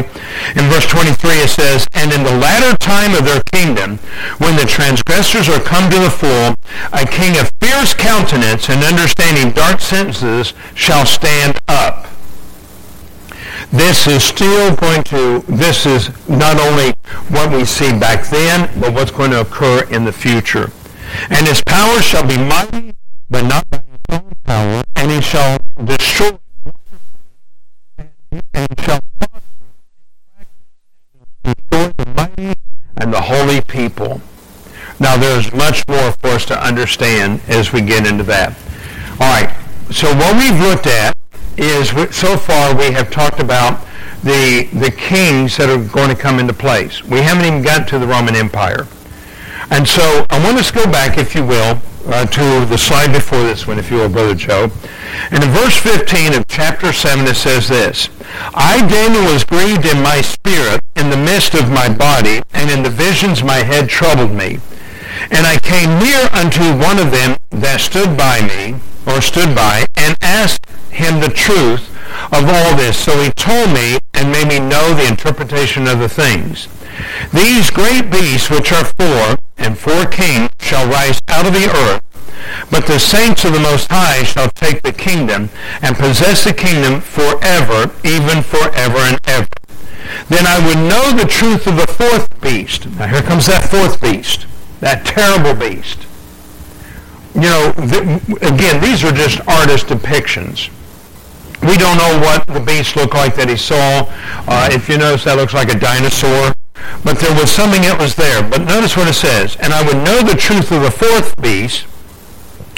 In 0.59 0.67
verse 0.69 0.85
23 0.85 1.31
it 1.31 1.49
says, 1.49 1.87
And 1.93 2.11
in 2.11 2.23
the 2.23 2.35
latter 2.37 2.75
time 2.77 3.15
of 3.15 3.23
their 3.23 3.41
kingdom, 3.53 3.97
when 4.39 4.57
the 4.57 4.65
transgressors 4.65 5.47
are 5.47 5.61
come 5.61 5.89
to 5.91 5.99
the 5.99 6.09
full, 6.11 6.55
a 6.91 7.07
king 7.07 7.39
of 7.39 7.51
fierce 7.61 7.93
countenance 7.93 8.69
and 8.69 8.83
understanding 8.83 9.51
dark 9.51 9.79
sentences 9.79 10.53
shall 10.75 11.05
stand 11.05 11.57
up. 11.69 12.07
This 13.71 14.07
is 14.07 14.23
still 14.23 14.75
going 14.75 15.03
to, 15.05 15.39
this 15.47 15.85
is 15.85 16.09
not 16.27 16.59
only 16.59 16.91
what 17.29 17.49
we 17.51 17.63
see 17.63 17.97
back 17.97 18.27
then, 18.27 18.69
but 18.79 18.93
what's 18.93 19.11
going 19.11 19.31
to 19.31 19.41
occur 19.41 19.83
in 19.89 20.03
the 20.03 20.11
future. 20.11 20.69
And 21.29 21.47
his 21.47 21.63
power 21.63 22.01
shall 22.01 22.27
be 22.27 22.37
mighty, 22.37 22.95
but 23.29 23.43
not 23.43 23.69
by 23.69 23.77
his 23.77 24.19
own 24.19 24.35
power, 24.43 24.83
and 24.95 25.11
he 25.11 25.21
shall 25.21 25.59
destroy 25.85 26.37
and 28.31 28.79
shall 28.79 28.99
prosper 29.19 29.39
destroy 31.43 31.91
the 31.97 32.05
mighty 32.15 32.53
and 32.97 33.13
the 33.13 33.21
holy 33.21 33.61
people. 33.61 34.21
Now 34.99 35.17
there's 35.17 35.51
much 35.53 35.87
more 35.87 36.11
for 36.11 36.29
us 36.29 36.45
to 36.45 36.63
understand 36.63 37.41
as 37.47 37.71
we 37.71 37.81
get 37.81 38.05
into 38.05 38.23
that. 38.25 38.55
All 39.13 39.29
right, 39.31 39.55
so 39.91 40.13
what 40.13 40.35
we've 40.37 40.59
looked 40.59 40.87
at 40.87 41.15
is 41.57 41.89
so 42.15 42.37
far 42.37 42.75
we 42.75 42.91
have 42.91 43.09
talked 43.11 43.39
about 43.39 43.85
the, 44.23 44.69
the 44.73 44.91
kings 44.91 45.57
that 45.57 45.69
are 45.69 45.83
going 45.91 46.09
to 46.09 46.21
come 46.21 46.39
into 46.39 46.53
place. 46.53 47.03
We 47.03 47.19
haven't 47.19 47.45
even 47.45 47.61
got 47.61 47.87
to 47.89 47.99
the 47.99 48.07
Roman 48.07 48.35
Empire. 48.35 48.87
And 49.71 49.87
so 49.87 50.25
I 50.29 50.43
want 50.43 50.57
us 50.57 50.71
to 50.71 50.73
go 50.73 50.85
back, 50.85 51.17
if 51.17 51.35
you 51.35 51.45
will, 51.45 51.79
uh, 52.07 52.25
to 52.25 52.65
the 52.65 52.77
slide 52.77 53.13
before 53.13 53.43
this 53.43 53.67
one, 53.67 53.79
if 53.79 53.91
you 53.91 53.97
will, 53.97 54.09
Brother 54.09 54.35
Joe. 54.35 54.71
And 55.31 55.43
in 55.43 55.49
verse 55.51 55.77
15 55.77 56.33
of 56.33 56.47
chapter 56.47 56.91
7, 56.93 57.27
it 57.27 57.35
says 57.35 57.67
this, 57.67 58.09
I, 58.53 58.85
Daniel, 58.87 59.33
was 59.33 59.43
grieved 59.43 59.85
in 59.85 60.01
my 60.01 60.21
spirit 60.21 60.81
in 60.95 61.09
the 61.09 61.17
midst 61.17 61.53
of 61.53 61.69
my 61.71 61.89
body, 61.89 62.41
and 62.53 62.69
in 62.69 62.83
the 62.83 62.89
visions 62.89 63.43
my 63.43 63.63
head 63.63 63.89
troubled 63.89 64.31
me. 64.31 64.59
And 65.31 65.45
I 65.45 65.57
came 65.59 65.99
near 65.99 66.29
unto 66.31 66.63
one 66.77 66.99
of 66.99 67.11
them 67.11 67.37
that 67.49 67.81
stood 67.81 68.17
by 68.17 68.41
me, 68.41 68.79
or 69.05 69.21
stood 69.21 69.55
by, 69.55 69.85
and 69.95 70.17
asked 70.21 70.65
him 70.91 71.19
the 71.19 71.29
truth 71.29 71.89
of 72.31 72.45
all 72.47 72.75
this. 72.75 72.97
So 72.97 73.21
he 73.21 73.31
told 73.31 73.73
me 73.73 73.99
and 74.13 74.31
made 74.31 74.47
me 74.47 74.59
know 74.59 74.93
the 74.93 75.07
interpretation 75.07 75.87
of 75.87 75.99
the 75.99 76.09
things. 76.09 76.67
These 77.33 77.69
great 77.69 78.11
beasts, 78.11 78.49
which 78.49 78.71
are 78.71 78.85
four, 78.85 79.37
and 79.57 79.77
four 79.77 80.05
kings, 80.05 80.49
shall 80.59 80.87
rise 80.89 81.19
out 81.27 81.47
of 81.47 81.53
the 81.53 81.69
earth, 81.69 82.01
but 82.71 82.85
the 82.85 82.99
saints 82.99 83.45
of 83.45 83.53
the 83.53 83.59
Most 83.59 83.87
High 83.89 84.23
shall 84.23 84.49
take 84.49 84.81
the 84.81 84.93
kingdom 84.93 85.49
and 85.81 85.95
possess 85.95 86.43
the 86.43 86.53
kingdom 86.53 87.01
forever, 87.01 87.91
even 88.03 88.43
forever 88.43 88.99
and 88.99 89.19
ever. 89.25 89.47
Then 90.27 90.45
I 90.47 90.65
would 90.65 90.77
know 90.77 91.17
the 91.17 91.29
truth 91.29 91.67
of 91.67 91.75
the 91.75 91.87
fourth 91.87 92.41
beast. 92.41 92.87
Now 92.87 93.07
here 93.07 93.21
comes 93.21 93.47
that 93.47 93.69
fourth 93.69 94.01
beast, 94.01 94.47
that 94.79 95.05
terrible 95.05 95.53
beast. 95.53 96.05
You 97.35 97.41
know, 97.41 97.73
th- 97.77 98.41
again, 98.41 98.81
these 98.81 99.03
are 99.03 99.11
just 99.11 99.39
artist 99.47 99.87
depictions. 99.87 100.69
We 101.61 101.75
don't 101.77 101.97
know 101.97 102.19
what 102.21 102.47
the 102.47 102.59
beast 102.59 102.95
looked 102.95 103.13
like 103.13 103.35
that 103.35 103.49
he 103.49 103.57
saw. 103.57 104.07
Uh, 104.47 104.69
if 104.71 104.87
you 104.87 104.97
notice, 104.97 105.25
that 105.25 105.35
looks 105.35 105.53
like 105.53 105.73
a 105.73 105.77
dinosaur. 105.77 106.53
But 107.03 107.19
there 107.19 107.35
was 107.35 107.51
something 107.51 107.81
that 107.83 107.99
was 107.99 108.15
there. 108.15 108.41
But 108.41 108.63
notice 108.63 108.95
what 108.95 109.07
it 109.07 109.13
says. 109.13 109.57
And 109.57 109.73
I 109.73 109.83
would 109.85 109.97
know 109.97 110.23
the 110.23 110.39
truth 110.39 110.71
of 110.71 110.81
the 110.81 110.91
fourth 110.91 111.35
beast, 111.41 111.85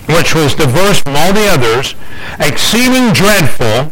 which 0.08 0.36
was 0.36 0.56
diverse 0.56 1.00
from 1.00 1.16
all 1.16 1.34
the 1.34 1.48
others, 1.48 1.96
exceeding 2.40 3.14
dreadful, 3.14 3.92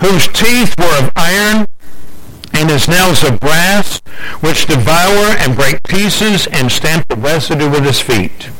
whose 0.00 0.28
teeth 0.28 0.74
were 0.78 0.98
of 0.98 1.12
iron, 1.16 1.66
and 2.52 2.70
his 2.70 2.88
nails 2.88 3.22
of 3.22 3.40
brass, 3.40 4.00
which 4.40 4.66
devour 4.66 5.36
and 5.38 5.56
break 5.56 5.82
pieces 5.84 6.46
and 6.48 6.70
stamp 6.70 7.08
the 7.08 7.16
residue 7.16 7.70
with 7.70 7.84
his 7.84 8.00
feet 8.00 8.50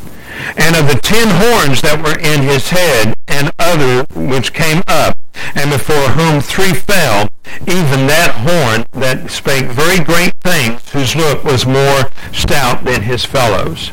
and 0.57 0.76
of 0.76 0.86
the 0.88 1.01
ten 1.01 1.28
horns 1.28 1.80
that 1.82 2.03
were 2.03 2.18
in 2.18 2.43
his 2.43 2.70
head, 2.70 3.14
and 3.28 3.53
other 3.59 4.05
which 4.14 4.53
came 4.53 4.82
up, 4.86 5.16
and 5.55 5.70
before 5.70 6.11
whom 6.11 6.41
three 6.41 6.74
fell, 6.74 7.28
even 7.66 8.07
that 8.07 8.32
horn 8.47 8.86
that 8.93 9.30
spake 9.30 9.66
very 9.66 10.03
great 10.03 10.34
things, 10.41 10.91
whose 10.91 11.16
look 11.16 11.45
was 11.45 11.66
more 11.66 12.11
stout 12.32 12.84
than 12.84 13.03
his 13.03 13.24
fellows. 13.24 13.93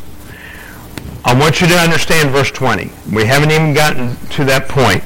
I 1.28 1.38
want 1.38 1.60
you 1.60 1.68
to 1.68 1.76
understand 1.76 2.30
verse 2.30 2.52
20. 2.52 2.90
We 3.12 3.26
haven't 3.26 3.52
even 3.52 3.74
gotten 3.74 4.16
to 4.28 4.46
that 4.46 4.70
point. 4.70 5.04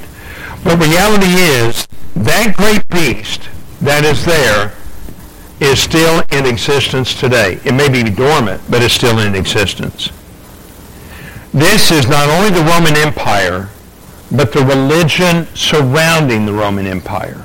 But 0.63 0.78
reality 0.78 1.34
is, 1.34 1.88
that 2.15 2.53
great 2.55 2.88
beast 2.89 3.49
that 3.82 4.05
is 4.05 4.24
there 4.24 4.74
is 5.59 5.80
still 5.80 6.24
in 6.30 6.45
existence 6.45 7.19
today. 7.19 7.59
It 7.65 7.74
may 7.74 7.89
be 7.89 8.07
dormant, 8.07 8.61
but 8.69 8.84
it's 8.84 8.93
still 8.93 9.17
in 9.17 9.34
existence. 9.34 10.11
This 11.55 11.89
is 11.89 12.07
not 12.07 12.30
only 12.30 12.51
the 12.51 12.69
Roman 12.69 12.95
Empire, 12.97 13.72
but 14.32 14.53
the 14.53 14.63
religion 14.63 15.47
surrounding 15.55 16.45
the 16.45 16.53
Roman 16.53 16.86
Empire. 16.86 17.43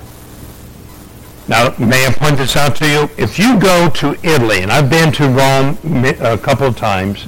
Now, 1.49 1.75
may 1.79 2.05
I 2.07 2.13
point 2.13 2.37
this 2.37 2.57
out 2.57 2.77
to 2.77 2.87
you? 2.87 3.09
If 3.17 3.39
you 3.39 3.59
go 3.59 3.89
to 3.89 4.19
Italy, 4.23 4.61
and 4.61 4.71
I've 4.71 4.91
been 4.91 5.13
to 5.13 5.29
Rome 5.29 5.79
a 6.21 6.37
couple 6.37 6.67
of 6.67 6.77
times, 6.77 7.27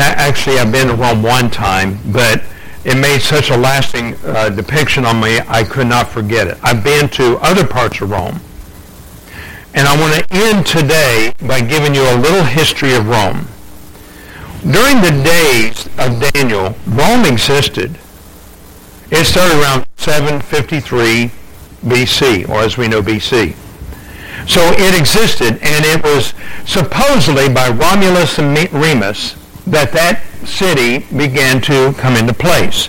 actually 0.00 0.58
I've 0.58 0.72
been 0.72 0.88
to 0.88 0.94
Rome 0.94 1.22
one 1.22 1.50
time, 1.50 1.98
but 2.12 2.42
it 2.84 2.96
made 2.96 3.20
such 3.20 3.50
a 3.50 3.56
lasting 3.56 4.16
uh, 4.24 4.48
depiction 4.48 5.04
on 5.04 5.20
me, 5.20 5.38
I 5.46 5.62
could 5.62 5.86
not 5.86 6.08
forget 6.08 6.48
it. 6.48 6.58
I've 6.62 6.82
been 6.82 7.08
to 7.10 7.38
other 7.38 7.66
parts 7.66 8.00
of 8.00 8.10
Rome. 8.10 8.40
And 9.74 9.86
I 9.86 9.98
want 9.98 10.14
to 10.14 10.34
end 10.34 10.66
today 10.66 11.32
by 11.46 11.60
giving 11.60 11.94
you 11.94 12.02
a 12.02 12.16
little 12.18 12.44
history 12.44 12.94
of 12.94 13.08
Rome. 13.08 13.46
During 14.62 15.00
the 15.00 15.22
days 15.24 15.86
of 15.98 16.32
Daniel, 16.32 16.74
Rome 16.86 17.24
existed. 17.24 17.98
It 19.10 19.24
started 19.24 19.60
around 19.60 19.86
753 19.96 21.30
BC, 21.84 22.48
or 22.48 22.60
as 22.60 22.76
we 22.76 22.88
know 22.88 23.02
BC. 23.02 23.54
So 24.48 24.60
it 24.72 24.98
existed, 24.98 25.58
and 25.62 25.84
it 25.84 26.02
was 26.02 26.34
supposedly 26.64 27.48
by 27.48 27.70
Romulus 27.70 28.38
and 28.38 28.56
Remus 28.72 29.36
that 29.66 29.92
that 29.92 30.22
city 30.46 31.06
began 31.16 31.60
to 31.62 31.92
come 31.98 32.16
into 32.16 32.34
place. 32.34 32.88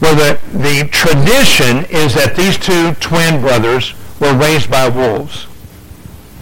Well, 0.00 0.14
the, 0.14 0.38
the 0.52 0.88
tradition 0.90 1.86
is 1.90 2.14
that 2.14 2.36
these 2.36 2.58
two 2.58 2.94
twin 3.00 3.40
brothers 3.40 3.94
were 4.20 4.36
raised 4.36 4.70
by 4.70 4.88
wolves. 4.88 5.46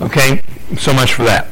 Okay, 0.01 0.43
so 0.77 0.93
much 0.93 1.15
for 1.15 1.25
that. 1.25 1.49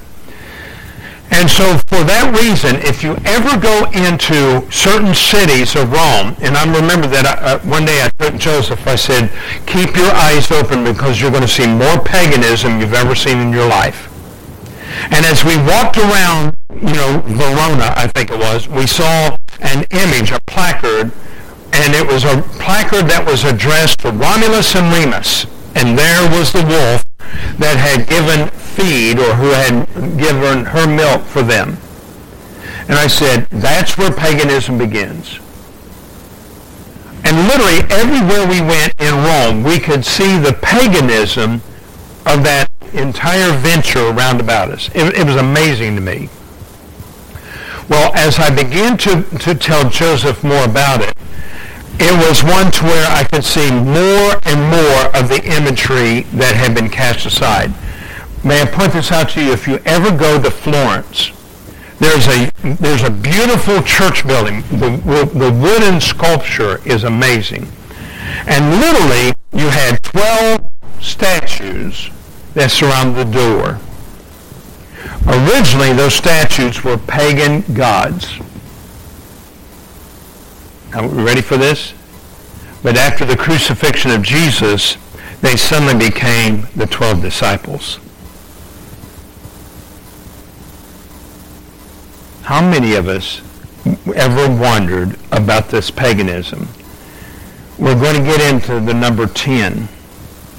And 1.32 1.48
so 1.48 1.78
for 1.88 2.04
that 2.04 2.28
reason, 2.36 2.76
if 2.84 3.02
you 3.02 3.16
ever 3.24 3.56
go 3.56 3.88
into 3.96 4.60
certain 4.70 5.14
cities 5.14 5.74
of 5.74 5.88
Rome, 5.88 6.36
and 6.44 6.58
I 6.58 6.68
remember 6.68 7.06
that 7.08 7.24
I, 7.24 7.56
uh, 7.56 7.58
one 7.60 7.86
day 7.86 8.04
I 8.04 8.10
told 8.20 8.38
Joseph, 8.38 8.86
I 8.86 8.96
said, 8.96 9.32
keep 9.64 9.96
your 9.96 10.12
eyes 10.12 10.50
open 10.50 10.84
because 10.84 11.22
you're 11.22 11.30
going 11.30 11.42
to 11.42 11.48
see 11.48 11.66
more 11.66 11.96
paganism 12.04 12.80
you've 12.80 12.92
ever 12.92 13.14
seen 13.14 13.38
in 13.38 13.50
your 13.50 13.66
life. 13.66 14.11
And 15.10 15.24
as 15.26 15.44
we 15.44 15.56
walked 15.56 15.96
around, 15.98 16.56
you 16.70 16.94
know, 16.94 17.22
Verona, 17.26 17.92
I 17.96 18.08
think 18.14 18.30
it 18.30 18.38
was, 18.38 18.68
we 18.68 18.86
saw 18.86 19.36
an 19.60 19.84
image, 19.90 20.30
a 20.30 20.40
placard, 20.46 21.12
and 21.72 21.94
it 21.94 22.06
was 22.06 22.24
a 22.24 22.42
placard 22.60 23.06
that 23.08 23.24
was 23.24 23.44
addressed 23.44 24.00
to 24.00 24.10
Romulus 24.10 24.74
and 24.74 24.92
Remus. 24.92 25.46
And 25.74 25.98
there 25.98 26.28
was 26.30 26.52
the 26.52 26.62
wolf 26.62 27.04
that 27.58 27.76
had 27.76 28.06
given 28.06 28.48
feed 28.50 29.18
or 29.18 29.34
who 29.34 29.50
had 29.50 29.86
given 30.18 30.66
her 30.66 30.86
milk 30.86 31.22
for 31.22 31.42
them. 31.42 31.78
And 32.88 32.98
I 32.98 33.06
said, 33.06 33.46
that's 33.50 33.96
where 33.96 34.12
paganism 34.12 34.76
begins. 34.76 35.38
And 37.24 37.48
literally 37.48 37.80
everywhere 37.88 38.46
we 38.48 38.60
went 38.60 38.92
in 39.00 39.14
Rome, 39.14 39.62
we 39.62 39.78
could 39.78 40.04
see 40.04 40.38
the 40.38 40.52
paganism 40.60 41.62
of 42.26 42.42
that 42.44 42.68
entire 42.94 43.52
venture 43.58 44.08
around 44.08 44.40
about 44.40 44.70
us. 44.70 44.88
It, 44.94 45.14
it 45.16 45.26
was 45.26 45.36
amazing 45.36 45.94
to 45.96 46.00
me. 46.00 46.28
Well, 47.88 48.12
as 48.14 48.38
I 48.38 48.54
began 48.54 48.96
to, 48.98 49.22
to 49.38 49.54
tell 49.54 49.88
Joseph 49.90 50.42
more 50.44 50.64
about 50.64 51.02
it, 51.02 51.14
it 51.98 52.28
was 52.28 52.42
one 52.42 52.70
to 52.72 52.84
where 52.84 53.06
I 53.10 53.24
could 53.24 53.44
see 53.44 53.70
more 53.70 54.38
and 54.44 54.60
more 54.70 55.14
of 55.14 55.28
the 55.28 55.42
imagery 55.44 56.22
that 56.38 56.54
had 56.56 56.74
been 56.74 56.88
cast 56.88 57.26
aside. 57.26 57.72
May 58.44 58.62
I 58.62 58.66
point 58.66 58.92
this 58.92 59.12
out 59.12 59.30
to 59.30 59.44
you? 59.44 59.52
If 59.52 59.68
you 59.68 59.78
ever 59.84 60.10
go 60.16 60.40
to 60.42 60.50
Florence, 60.50 61.32
There's 61.98 62.26
a, 62.26 62.50
there's 62.80 63.04
a 63.04 63.10
beautiful 63.10 63.80
church 63.82 64.26
building. 64.26 64.62
The, 64.62 65.30
the 65.34 65.52
wooden 65.52 66.00
sculpture 66.00 66.80
is 66.84 67.04
amazing. 67.04 67.68
And 68.48 68.80
literally, 68.80 69.34
you 69.52 69.68
had 69.68 70.02
12 70.02 70.68
statues 71.00 72.10
that 72.54 72.70
surround 72.70 73.16
the 73.16 73.24
door. 73.24 73.78
Originally, 75.26 75.92
those 75.92 76.14
statues 76.14 76.82
were 76.84 76.98
pagan 76.98 77.62
gods. 77.74 78.38
Are 80.94 81.06
we 81.08 81.22
ready 81.22 81.40
for 81.40 81.56
this? 81.56 81.94
But 82.82 82.96
after 82.96 83.24
the 83.24 83.36
crucifixion 83.36 84.10
of 84.10 84.22
Jesus, 84.22 84.96
they 85.40 85.56
suddenly 85.56 86.08
became 86.08 86.66
the 86.76 86.86
12 86.86 87.22
disciples. 87.22 87.98
How 92.42 92.60
many 92.60 92.94
of 92.94 93.08
us 93.08 93.40
ever 94.14 94.48
wondered 94.54 95.16
about 95.30 95.68
this 95.68 95.90
paganism? 95.90 96.68
We're 97.78 97.98
going 97.98 98.16
to 98.16 98.22
get 98.22 98.40
into 98.52 98.80
the 98.80 98.92
number 98.92 99.26
10 99.26 99.88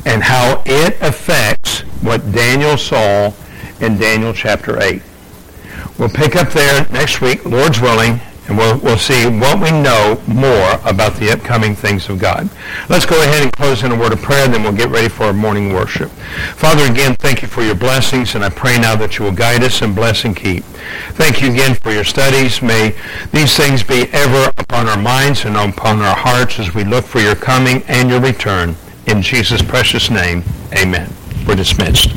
and 0.06 0.24
how 0.24 0.62
it 0.66 0.96
affects 1.02 1.82
what 2.02 2.32
Daniel 2.32 2.78
saw 2.78 3.32
in 3.80 3.98
Daniel 3.98 4.34
chapter 4.34 4.82
8. 4.82 5.02
We'll 5.98 6.10
pick 6.10 6.36
up 6.36 6.50
there 6.50 6.88
next 6.92 7.22
week, 7.22 7.46
Lord's 7.46 7.80
willing, 7.80 8.20
and 8.48 8.58
we'll, 8.58 8.78
we'll 8.80 8.98
see 8.98 9.26
what 9.26 9.62
we 9.62 9.72
know 9.72 10.22
more 10.28 10.74
about 10.86 11.16
the 11.16 11.32
upcoming 11.32 11.76
things 11.76 12.10
of 12.10 12.20
God. 12.20 12.50
Let's 12.90 13.06
go 13.06 13.22
ahead 13.22 13.44
and 13.44 13.52
close 13.54 13.84
in 13.84 13.92
a 13.92 13.98
word 13.98 14.12
of 14.12 14.22
prayer, 14.22 14.44
and 14.44 14.54
then 14.54 14.64
we'll 14.64 14.74
get 14.74 14.90
ready 14.90 15.08
for 15.08 15.26
our 15.26 15.34
morning 15.34 15.74
worship. 15.74 16.10
Father, 16.56 16.84
again, 16.92 17.16
thank 17.16 17.42
you 17.42 17.48
for 17.48 17.62
your 17.62 17.76
blessings, 17.76 18.36
and 18.36 18.44
I 18.44 18.50
pray 18.50 18.78
now 18.78 18.96
that 18.98 19.18
you 19.18 19.26
will 19.26 19.32
guide 19.32 19.64
us 19.64 19.82
and 19.82 19.96
bless 19.96 20.26
and 20.26 20.36
keep. 20.36 20.64
Thank 21.12 21.42
you 21.42 21.52
again 21.52 21.76
for 21.76 21.92
your 21.92 22.04
studies. 22.04 22.62
May 22.62 22.96
these 23.32 23.56
things 23.56 23.82
be 23.82 24.10
ever 24.12 24.52
upon 24.58 24.90
our 24.90 25.02
minds 25.02 25.46
and 25.46 25.56
upon 25.56 26.02
our 26.02 26.16
hearts 26.16 26.60
as 26.60 26.76
we 26.76 26.84
look 26.84 27.06
for 27.06 27.20
your 27.20 27.36
coming 27.36 27.84
and 27.88 28.10
your 28.10 28.20
return. 28.20 28.76
In 29.08 29.22
Jesus' 29.22 29.62
precious 29.62 30.10
name, 30.10 30.44
amen. 30.74 31.10
We're 31.46 31.56
dismissed. 31.56 32.10